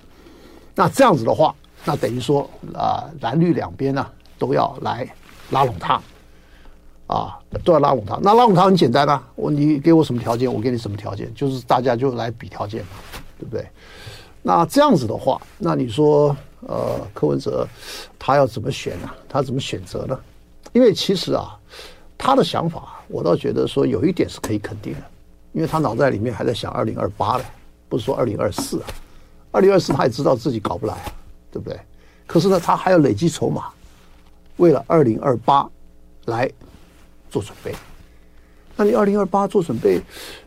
[0.75, 4.05] 那这样子的话，那等于说啊，蓝绿两边呢
[4.37, 5.11] 都要来
[5.49, 5.99] 拉拢他，
[7.07, 8.19] 啊，都要拉拢他。
[8.21, 12.89] 那拉拢他很简单啊，我你给我什么条件，我给你什么条件，就是大家就来比条件嘛，
[13.39, 13.67] 对不对？
[14.43, 16.37] 那这样子的话，那你说？
[16.67, 17.67] 呃，柯文哲
[18.17, 19.09] 他要怎么选呢？
[19.27, 20.19] 他怎么选择呢？
[20.73, 21.57] 因为其实啊，
[22.17, 25.01] 他的想法，我倒觉得说有一点是可以肯定的，
[25.53, 27.45] 因为他脑袋里面还在想二零二八的，
[27.87, 28.87] 不是说二零二四啊。
[29.51, 31.11] 二零二四他也知道自己搞不来啊，
[31.51, 31.79] 对不对？
[32.27, 33.69] 可是呢，他还要累积筹码，
[34.57, 35.67] 为了二零二八
[36.25, 36.47] 来
[37.31, 37.73] 做准备。
[38.75, 39.99] 那你二零二八做准备，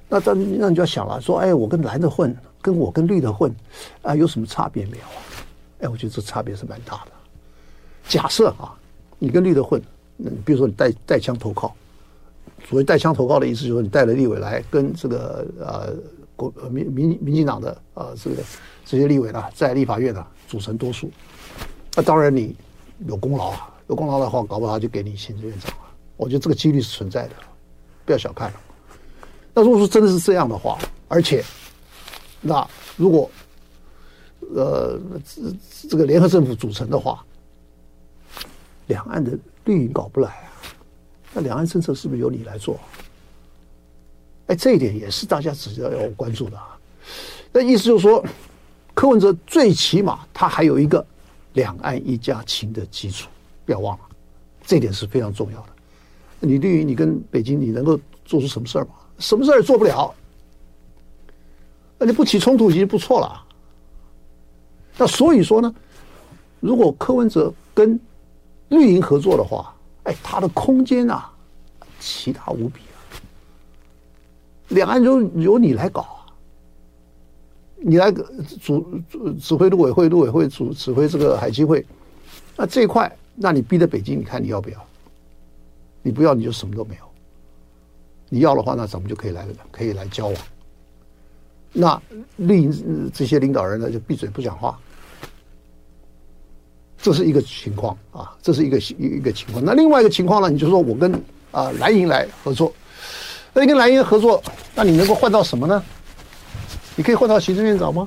[0.08, 3.52] 那那那你就要想了，说哎，我跟蓝的混，跟我跟绿的混
[4.02, 5.04] 啊，有什么差别没有？
[5.82, 7.10] 哎，我觉得这差别是蛮大的。
[8.08, 8.72] 假设啊，
[9.18, 9.82] 你跟绿的混，
[10.16, 11.74] 那你比如说你带带枪投靠，
[12.68, 15.92] 所谓带枪投靠的意思就是你带了立委来跟这个呃
[16.36, 18.36] 国民民民进党的呃这个
[18.84, 21.10] 这些立委呢，在立法院呢组成多数，
[21.96, 22.54] 那当然你
[23.08, 25.78] 有功劳啊，有功劳的话，搞不好就给你行政院长了。
[26.16, 27.34] 我觉得这个几率是存在的，
[28.04, 28.60] 不要小看了。
[29.52, 31.44] 那如果说真的是这样的话，而且
[32.40, 32.64] 那
[32.96, 33.28] 如果。
[34.54, 37.24] 呃，这这个联合政府组成的话，
[38.86, 40.52] 两岸的绿营搞不来啊，
[41.32, 42.78] 那两岸政策是不是由你来做？
[44.48, 46.76] 哎，这一点也是大家值得要关注的啊。
[47.52, 48.24] 那意思就是说，
[48.92, 51.04] 柯文哲最起码他还有一个
[51.54, 53.28] 两岸一家亲的基础，
[53.64, 54.04] 不要忘了，
[54.66, 55.68] 这点是非常重要的。
[56.40, 58.94] 你绿营，你跟北京，你能够做出什么事儿吗？
[59.18, 60.12] 什么事儿也做不了。
[61.98, 63.44] 那你不起冲突已经不错了。
[64.96, 65.74] 那所以说呢，
[66.60, 67.98] 如果柯文哲跟
[68.68, 69.74] 绿营合作的话，
[70.04, 71.30] 哎，他的空间啊，
[71.98, 72.96] 奇大无比啊。
[74.68, 76.26] 两岸就由你来搞啊，
[77.76, 81.84] 你来主主指挥陆委会，陆委会主指挥这个海基会，
[82.56, 84.86] 那这一块，那你逼着北京，你看你要不要？
[86.02, 87.02] 你不要，你就什么都没有。
[88.28, 90.36] 你要的话，那咱们就可以来可以来交往。
[91.72, 92.00] 那
[92.36, 94.78] 绿营这些领导人呢，就闭嘴不讲话，
[96.98, 99.64] 这是一个情况啊，这是一个一个情况。
[99.64, 101.12] 那另外一个情况呢，你就说我跟
[101.50, 102.72] 啊蓝营来合作，
[103.54, 104.42] 那你跟蓝营合作，
[104.74, 105.82] 那你能够换到什么呢？
[106.94, 108.06] 你可以换到行政院长吗？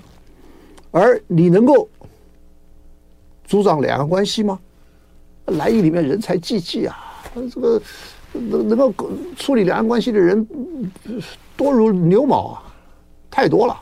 [0.92, 1.90] 而你能够
[3.46, 4.60] 组长两岸关系吗？
[5.46, 6.96] 蓝营里面人才济济啊，
[7.52, 7.82] 这个
[8.32, 8.94] 能能够
[9.36, 10.48] 处理两岸关系的人
[11.58, 12.62] 多如牛毛啊。
[13.36, 13.78] 太多了，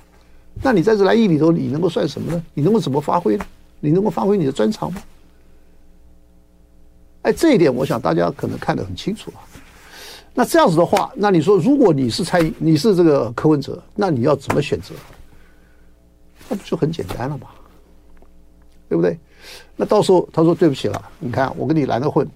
[0.64, 2.44] 那你在这来意里头，你能够算什么呢？
[2.56, 3.46] 你能够怎么发挥呢？
[3.80, 5.04] 你能够发挥你的专长吗？
[7.22, 9.46] 哎，这一点我想大家可能看得很清楚啊。
[10.34, 14.96] 那这样子的话，那你说，如果你是蔡，你是这个柯文哲，那你要怎么选择？
[16.50, 17.50] 那不就很简单了吗？
[18.90, 19.16] 对不对？
[19.76, 22.28] 那到时候他说对不起了，你看我跟你蓝的混，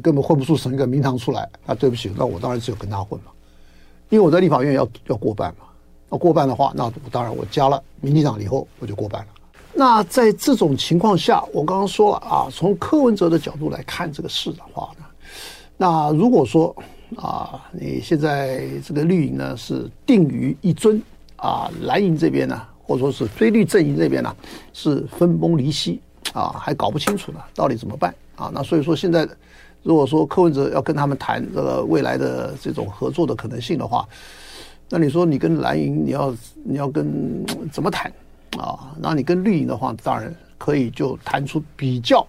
[0.00, 1.50] 根本混不出什么一个名堂出来。
[1.66, 3.32] 那对不起，那我当然只有跟他混嘛。
[4.10, 5.66] 因为我在立法院要要过半嘛，
[6.08, 9.28] 那过半的话，那当然我加了民进党以后，我就过半了。
[9.72, 15.04] 那在这种情况下，我刚刚说了啊，从柯文哲的角度来看这个事的话呢，
[15.76, 16.74] 那如果说
[17.16, 21.02] 啊，你现在这个绿营呢是定于一尊
[21.36, 24.34] 啊，蓝营这边呢，或者说是非绿阵营这边呢
[24.72, 26.00] 是分崩离析
[26.32, 28.50] 啊，还搞不清楚呢，到底怎么办啊。
[28.54, 29.28] 那所以说现在，
[29.84, 34.08] 如果说柯文哲要跟他们谈这个未来的这种合作的可能性的话，
[34.88, 38.12] 那你说你跟蓝营你要你要跟怎么谈
[38.58, 38.92] 啊？
[38.98, 42.26] 那你跟绿营的话，当然可以就谈出比较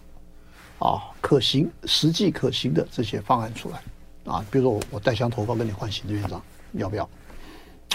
[0.79, 4.45] 啊可行、实际可行的这些方案出来啊。
[4.51, 6.41] 比如说我我带枪投靠跟你换行政院长，
[6.73, 7.09] 要不要？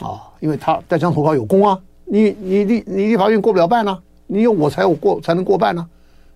[0.00, 5.86] 啊，因为他带枪投靠有功啊，你你立你立法院过不了半呢、啊，你有我才有过才能过半呢、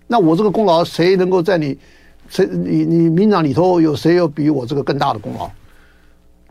[0.07, 1.79] 那我这个功劳谁能够在你
[2.29, 5.51] 谁你你民党里头有谁有比我这个更大的功劳？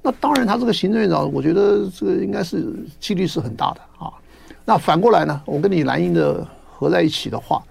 [0.06, 4.12] 那当然，他这个行政院长，我觉得这个应该是几率是很大的啊。
[4.66, 7.64] 那反过来呢，我跟你蓝营的合在一起的话，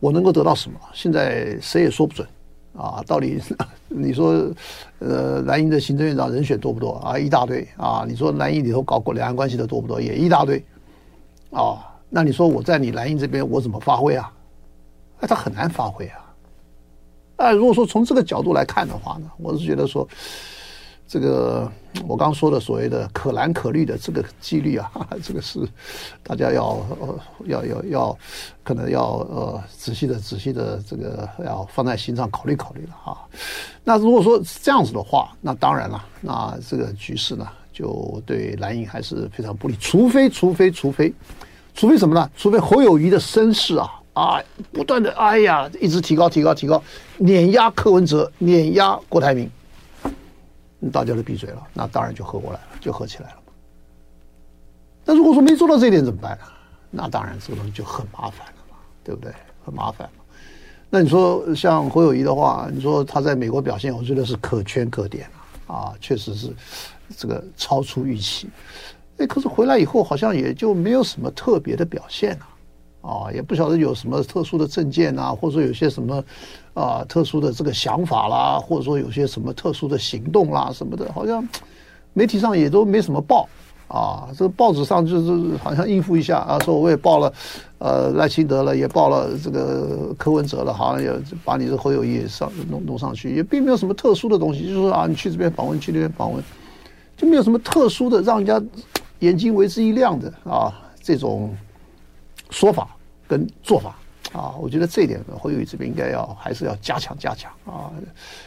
[0.00, 0.80] 我能够得到什么？
[0.94, 2.26] 现在谁也说不准
[2.74, 3.02] 啊。
[3.06, 3.38] 到底
[3.88, 4.50] 你说，
[5.00, 7.18] 呃，蓝营的行政院长人选多不多啊？
[7.18, 8.06] 一大堆啊。
[8.08, 10.00] 你说蓝营里头搞过两岸关系的多不多？
[10.00, 10.64] 也一大堆
[11.50, 11.86] 啊。
[12.08, 14.32] 那你说我在你蓝营这边，我怎么发挥啊？
[15.20, 16.29] 哎，他很难发挥啊。
[17.40, 20.06] 哎，如果说从这个角度来看的话呢，我是觉得说。
[21.12, 21.68] 这个
[22.06, 24.88] 我刚说的所谓的可蓝可绿的这个几率啊，
[25.24, 25.58] 这个是
[26.22, 26.78] 大家要
[27.46, 28.18] 要要要
[28.62, 33.18] 可能要呃仔细的仔细的这个要放在心上考虑考虑了哈。
[33.82, 41.12] 那如果说这样子的话，那当然了，那这个局势呢就对蓝营还是非常不利，除非除非除非
[41.74, 42.30] 除非什么呢？
[42.36, 44.42] 除非侯友谊的身世啊啊
[44.72, 46.82] 不断的哎呀一直提高提高提高，
[47.18, 49.50] 碾压柯文哲，碾压郭台铭。
[50.90, 53.52] 大家都闭嘴了，那当然就合过来了，就合起来了嘛。
[55.04, 56.44] 那如果说没做到这一点怎么办呢？
[56.90, 59.30] 那当然这个东西就很麻烦了嘛，对不对？
[59.62, 60.08] 很麻烦。
[60.88, 65.28] 那你说像侯友谊的话，你说他在美国表现，我觉得是可圈可点
[65.66, 66.50] 啊，啊，确实是
[67.14, 68.48] 这个超出预期。
[69.18, 72.46] 哎，可是回来以后好像也就没有什么特别的表现了。
[73.02, 76.22] 啊，也不晓得有什么特殊的证件啊，或者说有些什么
[76.74, 81.42] 啊特殊的这个想法啦，或者说有些什么特殊的行动啦什么的，好像
[82.12, 83.48] 媒体上也都没什么报
[83.88, 84.28] 啊。
[84.36, 87.32] 这报纸上就是好像应付一下啊，说我也报了，
[87.78, 91.10] 呃赖清德了，也报了这个柯文哲了，好像也
[91.42, 96.44] 把你的侯友谊上弄弄上去，也并没有什么特殊的东西，就是说啊，你去这边访问，去那边访问，
[97.16, 98.62] 就没有什么特殊的让人家
[99.20, 100.70] 眼睛为之一亮的啊
[101.02, 101.56] 这种。
[102.50, 103.96] 说法跟做法
[104.32, 107.90] 啊，我觉得这一点侯友宜这边应该要还是要加强加强啊。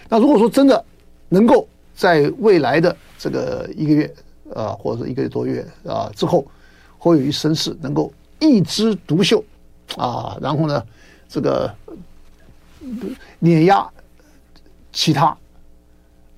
[0.08, 0.84] 那如果说真的
[1.30, 4.16] 能够在未来的这个一个月
[4.54, 6.46] 啊，或者一个多月啊之后，
[6.98, 9.44] 侯友宜声势能够一枝独秀
[9.98, 10.86] 啊，然后呢，
[11.28, 11.74] 这个
[13.39, 13.89] 碾压
[14.92, 15.36] 其他，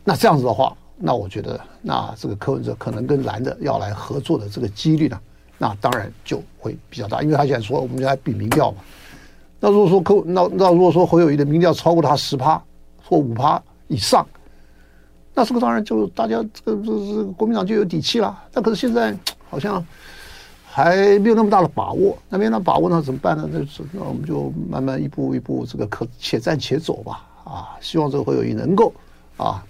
[0.03, 5.19] 那这样子的话，那我觉得那这个柯文哲可能跟蓝的要来合作的这个几率呢？
[5.57, 8.77] 那当然就会比较大，因为他现在说我们就来比民调嘛。
[9.59, 12.61] 那如果说柯那那如果说侯友谊的民调超过他十趴
[13.03, 14.27] 或五趴以上，
[15.33, 18.37] 那这个当然就大家这个这这国民党就有底气了。
[18.51, 19.17] 但可是现在
[19.49, 19.83] 好像
[20.65, 23.49] 还没有那么大的把握，那没有那把握那怎么办呢？
[23.51, 23.59] 那
[23.91, 27.25] 那我们就慢慢一步一步这个可且战且走吧。
[27.45, 28.93] 啊，希望这个侯友谊能够
[29.37, 29.63] 啊。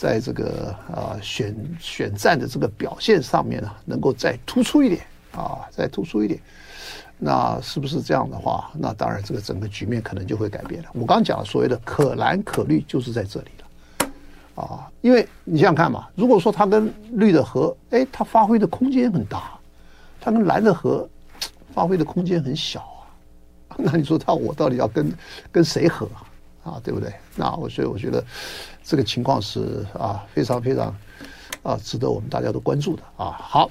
[0.00, 5.02] 在这个啊选选战的这个表现上面呢，能够再突出一点
[5.36, 6.40] 啊，再突出一点，
[7.18, 8.70] 那是不是这样的话？
[8.72, 10.88] 那当然，这个整个局面可能就会改变了。
[10.94, 19.60] 我刚刚讲所谓的可蓝可绿，就是在这里了啊，因为你想想看嘛，如果说他跟绿的合，哎，他发挥的空间很大；
[20.18, 21.06] 他跟蓝的合，
[21.74, 22.80] 发挥的空间很小
[23.68, 23.76] 啊。
[23.76, 25.12] 那你说他我到底要跟
[25.52, 26.24] 跟谁合啊？
[26.62, 27.12] 啊，对不对？
[27.36, 28.22] 那我所以我觉得
[28.84, 30.94] 这个情况是啊，非常非常
[31.62, 33.32] 啊，值得我们大家都关注的啊。
[33.40, 33.70] 好，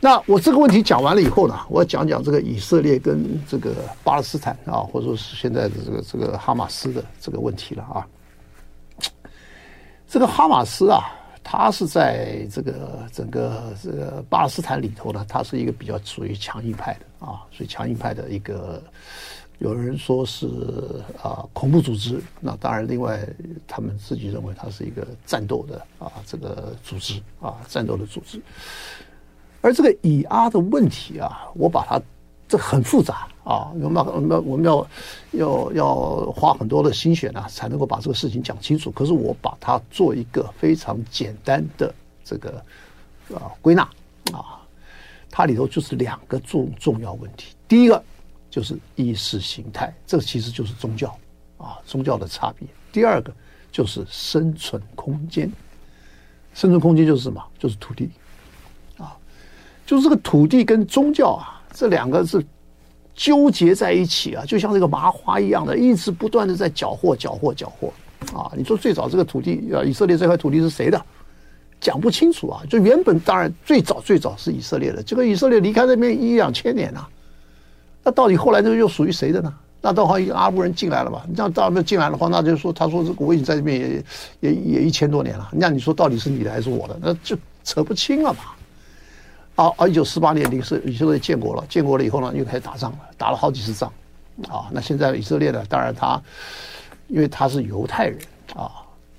[0.00, 8.06] 那我这个问题讲完了以后呢，我要讲讲这个以色列跟这个巴勒斯坦啊，或者说是现在的这个这个哈马斯的这个问题了啊。
[10.06, 11.04] 这个哈马斯啊，
[11.42, 18.82] 它是在这个整个这个巴勒斯坦里头呢，它是一个比较属于强硬派的啊，属于强硬派的一个。
[19.58, 20.46] 有人说是
[21.22, 23.26] 啊恐怖组织，那当然，另外
[23.66, 28.38] 他们自己认为它是一个战斗的啊这个组织啊战斗的组织。
[29.62, 31.98] 而这个以阿的问题啊，我把它
[32.46, 34.86] 这很复杂啊，我们要我们要我们要
[35.32, 35.94] 要要
[36.32, 38.90] 花很多的心血呢，才能够把这个事情讲清楚。
[38.90, 41.92] 可是我把它做一个非常简单的
[42.22, 42.62] 这个
[43.34, 43.82] 啊归纳
[44.34, 44.60] 啊，
[45.30, 48.04] 它里头就是两个重重要问题，第一个。
[48.56, 51.14] 就是意识形态，这其实就是宗教
[51.58, 52.66] 啊，宗教的差别。
[52.90, 53.30] 第二个
[53.70, 55.52] 就是生存空间，
[56.54, 57.44] 生存空间就是什么？
[57.58, 58.08] 就是土地
[58.96, 59.14] 啊，
[59.84, 62.42] 就是这个土地跟宗教啊，这两个是
[63.14, 67.92] 纠结在一起啊，就像这个麻花一样的，一直不断的在搅和、搅和、搅和
[68.34, 68.50] 啊！
[68.56, 70.98] 你说最早这个土地啊，以色列这块土地是谁的？
[71.78, 72.62] 讲不清楚啊！
[72.70, 77.10] 就原本当然最早最早是以色列的，这个以色列离开那边一两千年了，啊，
[78.06, 79.52] 那到底后来这个又属于谁的呢？
[79.80, 81.26] 那到后来阿拉伯人进来了吧？
[81.34, 84.04] 这样到那进来的话，那就是说他说这个我已经在这边也
[84.38, 86.96] 也也一千多年了，那你说到底是你的还是我的？
[87.02, 89.64] 那就扯不清了嘛！
[89.64, 89.88] 啊啊！
[89.88, 93.92] 一九四八年，以色以色列建国了，建国了以后呢，又开始打仗了，打了好几次仗
[94.48, 94.70] 啊。
[94.70, 96.22] 那现在以色列呢，当然他
[97.08, 98.18] 因为他是犹太人
[98.54, 98.70] 啊，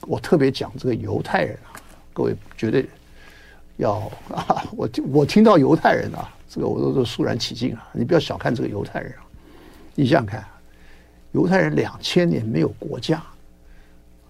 [0.02, 1.76] 我特别讲这个犹太人啊。
[2.14, 2.88] 各位绝对
[3.76, 3.94] 要
[4.34, 4.64] 啊！
[4.78, 7.88] 我我听到犹太人啊，这个我都是肃然起敬啊！
[7.92, 9.26] 你不要小看这个犹太人啊！
[9.96, 10.46] 你想想看，
[11.34, 13.22] 犹太人两千年没有国家，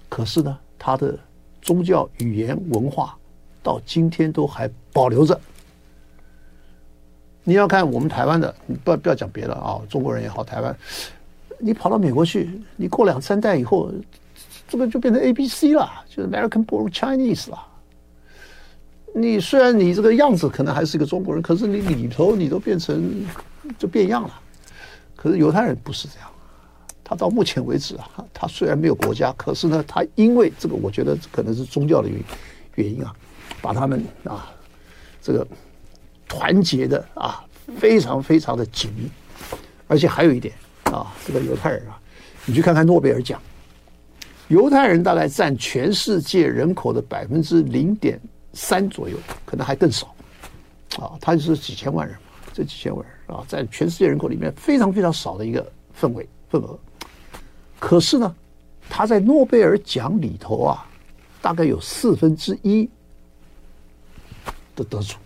[0.10, 1.18] 可是呢，他的
[1.62, 3.16] 宗教、语言、文化
[3.62, 5.40] 到今天都还保留着。
[7.44, 10.76] 你要看我们台湾的，你不要不要讲别的啊，中国人也好，台湾，
[11.60, 13.92] 你跑到美国去，你过两三代以后，
[14.68, 17.68] 这个就变成 A B C 了，就是 American Born Chinese 了。
[19.20, 23.26] 你虽然你这个样子可能还是一个中国人，可是你里头你都变成
[23.80, 24.42] 就变样了。
[25.16, 26.30] 可是犹太人不是这样，
[27.04, 32.20] 他到目前为止啊，他虽然没有国家，可是呢，他因为这个，我觉得可能是宗教的原
[32.76, 33.12] 原因啊，
[33.60, 34.54] 把他们啊
[35.20, 35.46] 这个
[36.28, 37.44] 团结的啊
[37.80, 39.10] 非常非常的紧密。
[39.88, 40.54] 而且还有一点
[40.84, 42.00] 啊，这个犹太人啊，
[42.46, 43.42] 你去看看诺贝尔奖，
[44.50, 48.22] 犹太人大概占全世界人口的百分之零点。
[48.58, 50.08] 三左右，可能还更少，
[50.98, 52.18] 啊，他就是几千万人，
[52.54, 56.78] 这几千万人啊，在全世界人口里面非常非常少的一个氛围份额。
[57.80, 58.36] 可是呢，
[58.90, 60.88] 他在诺贝尔奖里头啊，
[61.40, 62.90] 大概有四分之一
[64.76, 65.18] 的得主，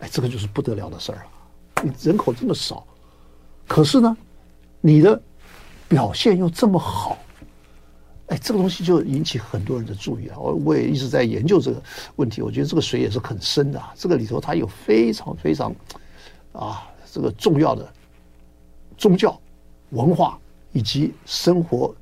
[0.00, 1.82] 哎，这个就是不得了的事儿了。
[1.82, 2.86] 你人口这么少，
[3.66, 4.14] 可是呢，
[4.82, 5.18] 你的
[5.88, 7.16] 表现又这么好。
[8.28, 10.38] 哎，这个东西就引起很多人的注意啊！
[10.38, 11.82] 我我也一直在研究这个
[12.16, 13.82] 问题，我觉得这个水也是很深的。
[13.94, 15.74] 这个里头它有非常非常
[16.52, 17.86] 啊这个重要的
[18.96, 19.38] 宗教
[19.90, 20.38] 文化
[20.72, 21.94] 以及生活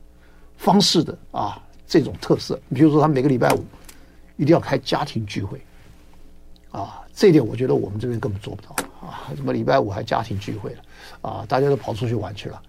[0.57, 2.59] 方式的啊这种特色。
[2.73, 3.65] 比如说，他每个礼拜五
[4.37, 5.61] 一定要开家庭聚会
[6.71, 9.27] 啊，这一点我觉得我们这边根本做不到啊！
[9.35, 10.83] 什么礼拜五还家庭聚会了
[11.21, 11.45] 啊？
[11.49, 12.63] 大家都跑出去玩去了。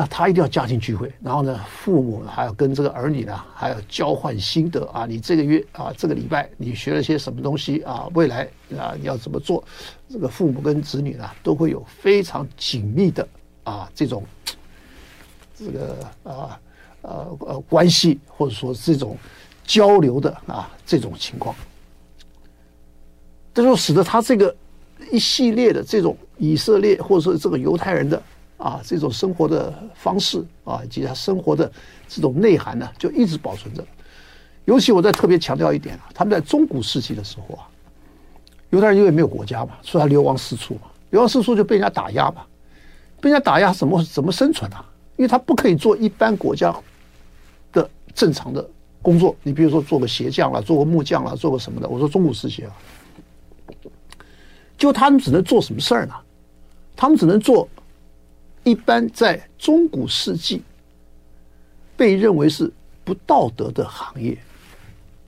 [0.00, 5.06] 那他一定要家庭聚会，然后呢，父母还要跟这个儿女呢，还要交换心得啊。
[5.06, 8.08] 你这个月啊，这个礼拜你学了些什么东西啊？
[8.14, 9.64] 未来啊，你要怎么做？
[10.08, 13.26] 这个父母跟子女呢，都会有非常紧密的
[13.64, 14.22] 啊这种
[15.56, 16.60] 这个啊
[17.02, 19.16] 呃呃关系，或者说这种
[19.64, 21.52] 交流的啊这种情况，
[23.52, 24.54] 这就使得他这个
[25.10, 28.22] 一系列的这种以色列或者说这个犹太人的。
[28.58, 31.70] 啊，这种生活的方式啊，以及他生活的
[32.08, 33.82] 这种内涵呢，就一直保存着。
[34.64, 37.62] 尤其我再特别强调一点啊，他们在中古世纪的时候啊，
[38.70, 42.44] 犹太人因为没有国家嘛，所以他流亡四处嘛，流亡四处就被人家打压嘛，
[43.20, 44.84] 被人家打压怎么怎么生存啊？
[45.16, 46.74] 因为他不可以做一般国家
[47.72, 48.68] 的正常的
[49.00, 51.88] 工作，你比如说做个鞋匠啦，做个木匠啦，做个什么的。
[51.88, 52.72] 我说中古世纪啊，
[54.76, 56.14] 就他们只能做什么事儿呢？
[56.96, 57.68] 他们只能做。
[58.64, 60.62] 一般在中古世纪
[61.96, 62.70] 被认为是
[63.04, 64.36] 不道德的行业，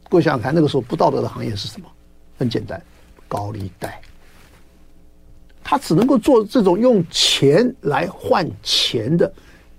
[0.08, 1.86] 各位想想看，那个时候不道德的行业是什么？
[2.38, 2.80] 很简单，
[3.28, 4.00] 高利贷。
[5.62, 9.32] 他只能够做这种用钱来换钱的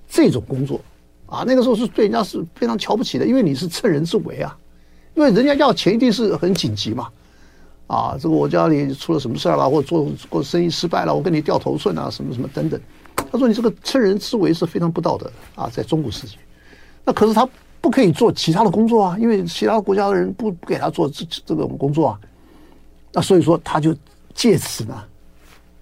[0.07, 0.79] 这种工作
[1.25, 1.43] 啊。
[1.45, 4.57] 那个时候是对人家是非常瞧不起的，因为你是趁人之危啊，
[5.15, 7.09] 因为人家要钱一定是很紧急嘛。
[7.87, 12.79] 啊，这个我家里出了什么事儿了，或者做过生意失败了，我跟你掉头寸啊，什么什么等等。
[13.31, 16.35] 他说：“你这个趁人之危是非常不道德的啊，在中古世纪，
[17.05, 17.47] 那可是他
[17.79, 22.19] 不可以做其他的工作啊，因为其他国家的人不不给他做这这种工作啊。
[23.13, 23.95] 那所以说，他就
[24.33, 25.01] 借此呢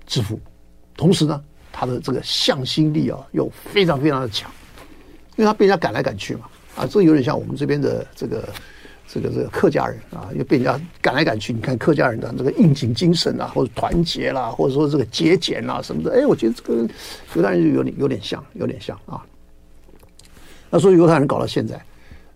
[0.06, 0.40] 致富，
[0.96, 4.52] 同时呢，他的这个向心力啊又非常非常的强，
[5.36, 6.46] 因为他被人家赶来赶去嘛
[6.76, 8.48] 啊，这有点像我们这边的这个。”
[9.12, 11.52] 这个这个客家人啊，又被人家赶来赶去。
[11.52, 16.88] 你看客家人的这个应景精神啊，或者团结啦，或者说这个节俭啦什么的，哎，我觉得这个
[17.34, 19.26] 犹太人就有点有点像，有点像啊。
[20.70, 21.76] 那所以犹太人搞到现在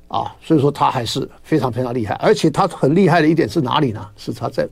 [0.07, 2.15] 啊，所以说他还是非常非常厉害。
[2.15, 4.09] 而且他很厉害的一点是哪里呢？
[4.17, 4.67] 是他在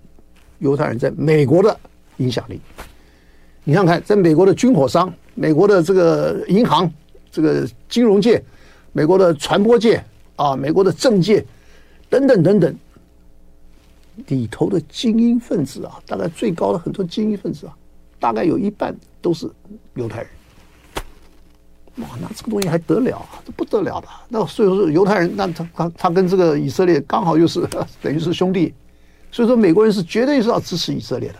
[0.57, 1.79] 犹太人在美国的
[2.17, 2.59] 影响力。
[3.63, 6.91] 你看看，在美国的军火商、美国的这个银行、
[7.31, 8.43] 这个金融界、
[8.91, 10.03] 美国的传播界
[10.35, 11.45] 啊、美国的政界。
[12.11, 12.75] 等等等等，
[14.27, 17.73] 里头的精英分子啊，大概最高的很多精英分子啊，
[18.19, 19.49] 大概有一半都是
[19.95, 20.29] 犹太人。
[21.95, 23.41] 哇，那这个东西还得了啊？
[23.45, 24.07] 这不得了的。
[24.27, 27.65] 那所以说犹太人，那他他他跟这个以色列刚好又是
[28.01, 28.73] 等于是兄弟，
[29.31, 31.39] 所以说美国人是绝对是要支持以色列的，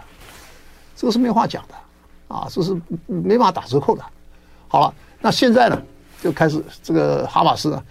[0.96, 1.76] 这个是没话讲的
[2.34, 4.04] 啊，这是没法打折扣的。
[4.70, 5.82] 好了，那现在呢，
[6.22, 7.84] 就开始这个哈马斯呢，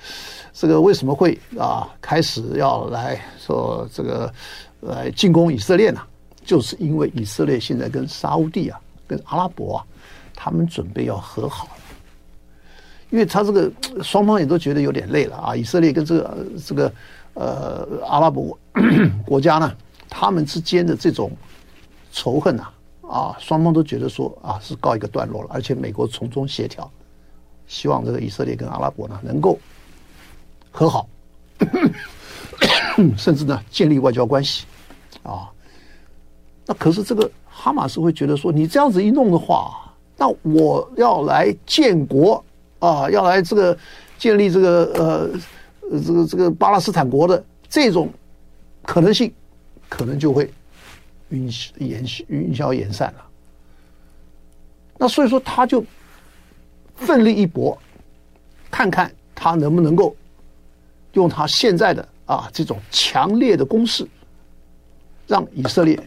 [0.53, 4.33] 这个为什么会啊开始要来说这个
[4.81, 6.01] 来进攻以色列呢？
[6.45, 9.87] 就是因为以色列现在跟沙乌地啊，跟阿拉伯啊，
[10.35, 11.69] 他们准备要和好。
[13.11, 13.71] 因为他这个
[14.03, 16.93] 双方也都觉得有点累了啊，以色列跟这个这个
[17.35, 18.57] 呃阿拉伯
[19.27, 19.77] 国家呢，
[20.09, 21.31] 他们之间的这种
[22.13, 22.69] 仇恨呐，
[23.03, 26.91] 啊，双方都觉得说啊是告一个段落了，而且美国从中协调，
[27.67, 29.59] 希望这个以色列跟阿拉伯呢能够
[30.71, 31.09] 和好，
[33.17, 34.67] 甚至呢建立外交关系
[35.23, 35.51] 啊。
[36.67, 42.45] 那可是这个哈马斯会觉得说，你这样子一弄的话，那我要来建国。
[42.81, 43.77] 啊，要来这个
[44.17, 45.31] 建立这个呃，
[46.03, 48.09] 这个这个巴勒斯坦国的这种
[48.85, 49.31] 可能性，
[49.87, 50.51] 可能就会
[51.29, 51.47] 云
[51.81, 53.27] 烟云消云散了。
[54.97, 55.85] 那所以说，他就
[56.97, 57.79] 奋力一搏，
[58.71, 60.17] 看看他能不能够
[61.13, 64.07] 用他现在的啊这种强烈的攻势，
[65.27, 65.99] 让以色列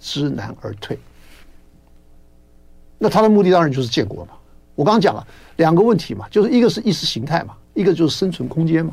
[0.00, 0.98] 知难而退。
[2.98, 4.32] 那他的目的当然就是建国嘛。
[4.74, 5.26] 我刚刚讲了
[5.56, 8.92] 两个问题嘛，就是一个是意识形态嘛，一个就是生存空间嘛。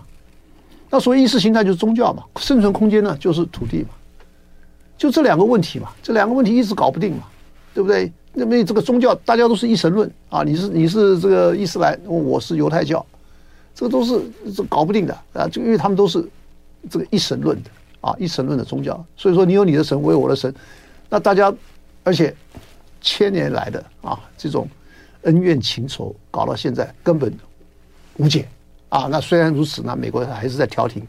[0.89, 3.89] 那所谓意识形态就是宗教嘛，生存空间呢就是土地嘛。
[4.97, 7.23] 就这两个问题嘛，这两个问题一直搞不定嘛，
[7.73, 8.11] 对不对？
[8.35, 13.05] 因为这个宗教大家都是一神论啊，你是你是这个伊斯兰，我是犹太教，
[13.75, 14.21] 这个都是
[14.55, 16.27] 这搞不定的啊，就因为他们都是
[16.89, 17.69] 这个一神论的
[18.01, 19.03] 啊，一神论的宗教。
[19.15, 20.53] 所以说你有你的神，我有我的神，
[21.09, 21.53] 那大家
[22.03, 22.35] 而且
[23.01, 24.67] 千年来的啊这种。
[25.23, 27.33] 恩怨情仇搞到现在根本
[28.17, 28.45] 无解
[28.89, 29.07] 啊！
[29.09, 31.01] 那虽然如此呢，美国还是在调停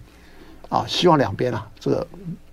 [0.68, 2.06] 啊，希望两边啊，这个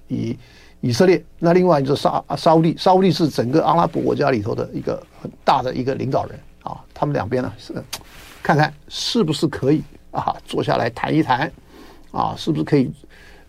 [0.08, 0.36] 以
[0.80, 7.72] 以色列，那另外就是沙沙乌地，沙乌地是整个阿拉伯国家里头的一个很大的一个领导人啊，他们两边呢是
[8.42, 11.52] 看看是不是可以啊坐下来谈一谈
[12.12, 12.92] 啊，是不是可以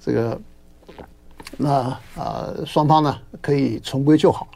[0.01, 0.41] 这个
[1.57, 4.49] 那呃双方呢可以重归旧好。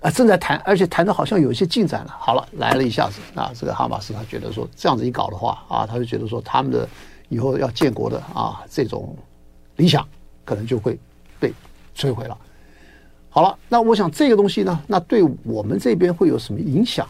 [0.00, 2.14] 啊，正在谈，而且谈的好像有一些进展了。
[2.20, 6.86] 好了，来了一下子啊，这个哈马斯他觉得说这样子一搞的话啊，他就觉得说他们的
[7.28, 9.16] 以后要建国的啊这种
[9.76, 10.06] 理想
[10.44, 10.98] 可能就会
[11.40, 11.52] 被
[11.96, 12.36] 摧毁了。
[13.30, 17.08] 好了，那我想这个东西呢，那对我们这边会有什么影响？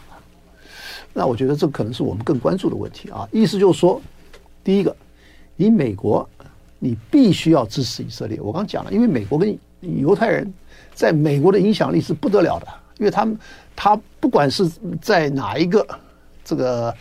[1.17, 3.27] 那我觉得这可能是我们更关注的问题啊。
[3.31, 3.99] 意思就是说，
[4.63, 4.95] 第一个，
[5.55, 6.27] 你美国
[6.77, 8.39] 你必须要支持以色列。
[8.39, 10.53] 我刚讲了，因为美国跟犹太人。
[10.93, 13.37] 在美国的影响力是不得了的，因为他们
[13.75, 14.67] 他不管是
[14.99, 15.85] 在哪一个
[16.43, 16.91] 这个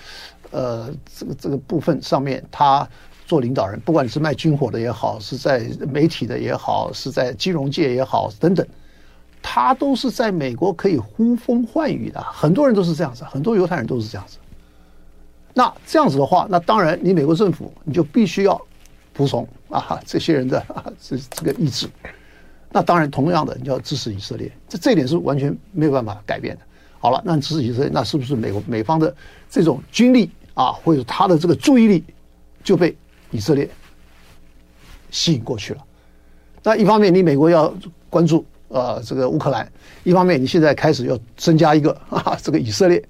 [0.50, 2.86] 呃这个这个部分上面，他
[3.26, 8.66] 做领导人，不管是卖军火的也好，是在媒体的也好，是在金融界也好等等，
[9.48, 12.20] 他都是在美国可以呼风唤雨的。
[12.20, 14.38] 很多人都是这样子，很多犹太人都是这样子。
[15.54, 18.60] 那这样子的话，那当然你美国政府你就必须要
[19.14, 21.88] 服从啊这些人的啊这这个意志。
[22.72, 26.62] 那当然，同样的，你要支持以色列，这这点是完全没有办法改变的。
[26.98, 29.14] 好了，那支持以色列，那是不是美国美方的
[29.48, 32.04] 这种军力啊，或者他的这个注意力
[32.64, 32.94] 就被
[33.30, 33.70] 以色列
[35.12, 35.84] 吸引过去了？
[36.64, 37.72] 那一方面，你美国要
[38.10, 38.44] 关注
[38.80, 39.64] 呃这个乌克兰；
[40.04, 43.02] 一方面，你现在开始要增加一个啊这个以色列，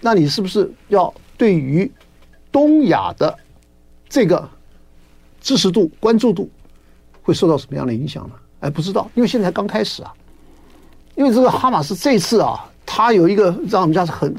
[0.00, 1.90] 那你是不是要对于
[2.50, 3.36] 东亚的
[4.08, 4.48] 这个
[5.40, 6.50] 支持度、关注度
[7.22, 8.34] 会受到什么样的影响呢？
[8.60, 10.12] 哎，不知道，因为现在才刚开始啊。
[11.14, 14.34] 因为这个哈马斯这次啊，他有一个让我们家是很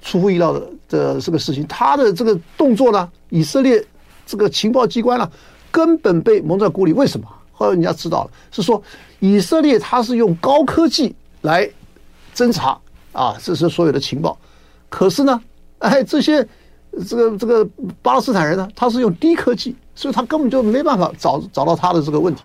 [0.00, 3.84] 出乎意料的的这个事情，他的这个动作呢，以色列
[4.24, 5.30] 这个情报机关呢，
[5.70, 6.92] 根本被蒙在鼓里。
[6.92, 7.26] 为什么？
[7.52, 8.82] 后来人家知道了，是说
[9.20, 11.68] 以色列他是用高科技来
[12.34, 12.76] 侦查
[13.12, 14.36] 啊，这是所有的情报。
[14.88, 15.40] 可是呢，
[15.78, 16.46] 哎，这些
[17.08, 17.64] 这个这个
[18.02, 22.42] 巴勒斯坦人呢，他是用低科技，所以他根本就没办法找找到他的这个问题。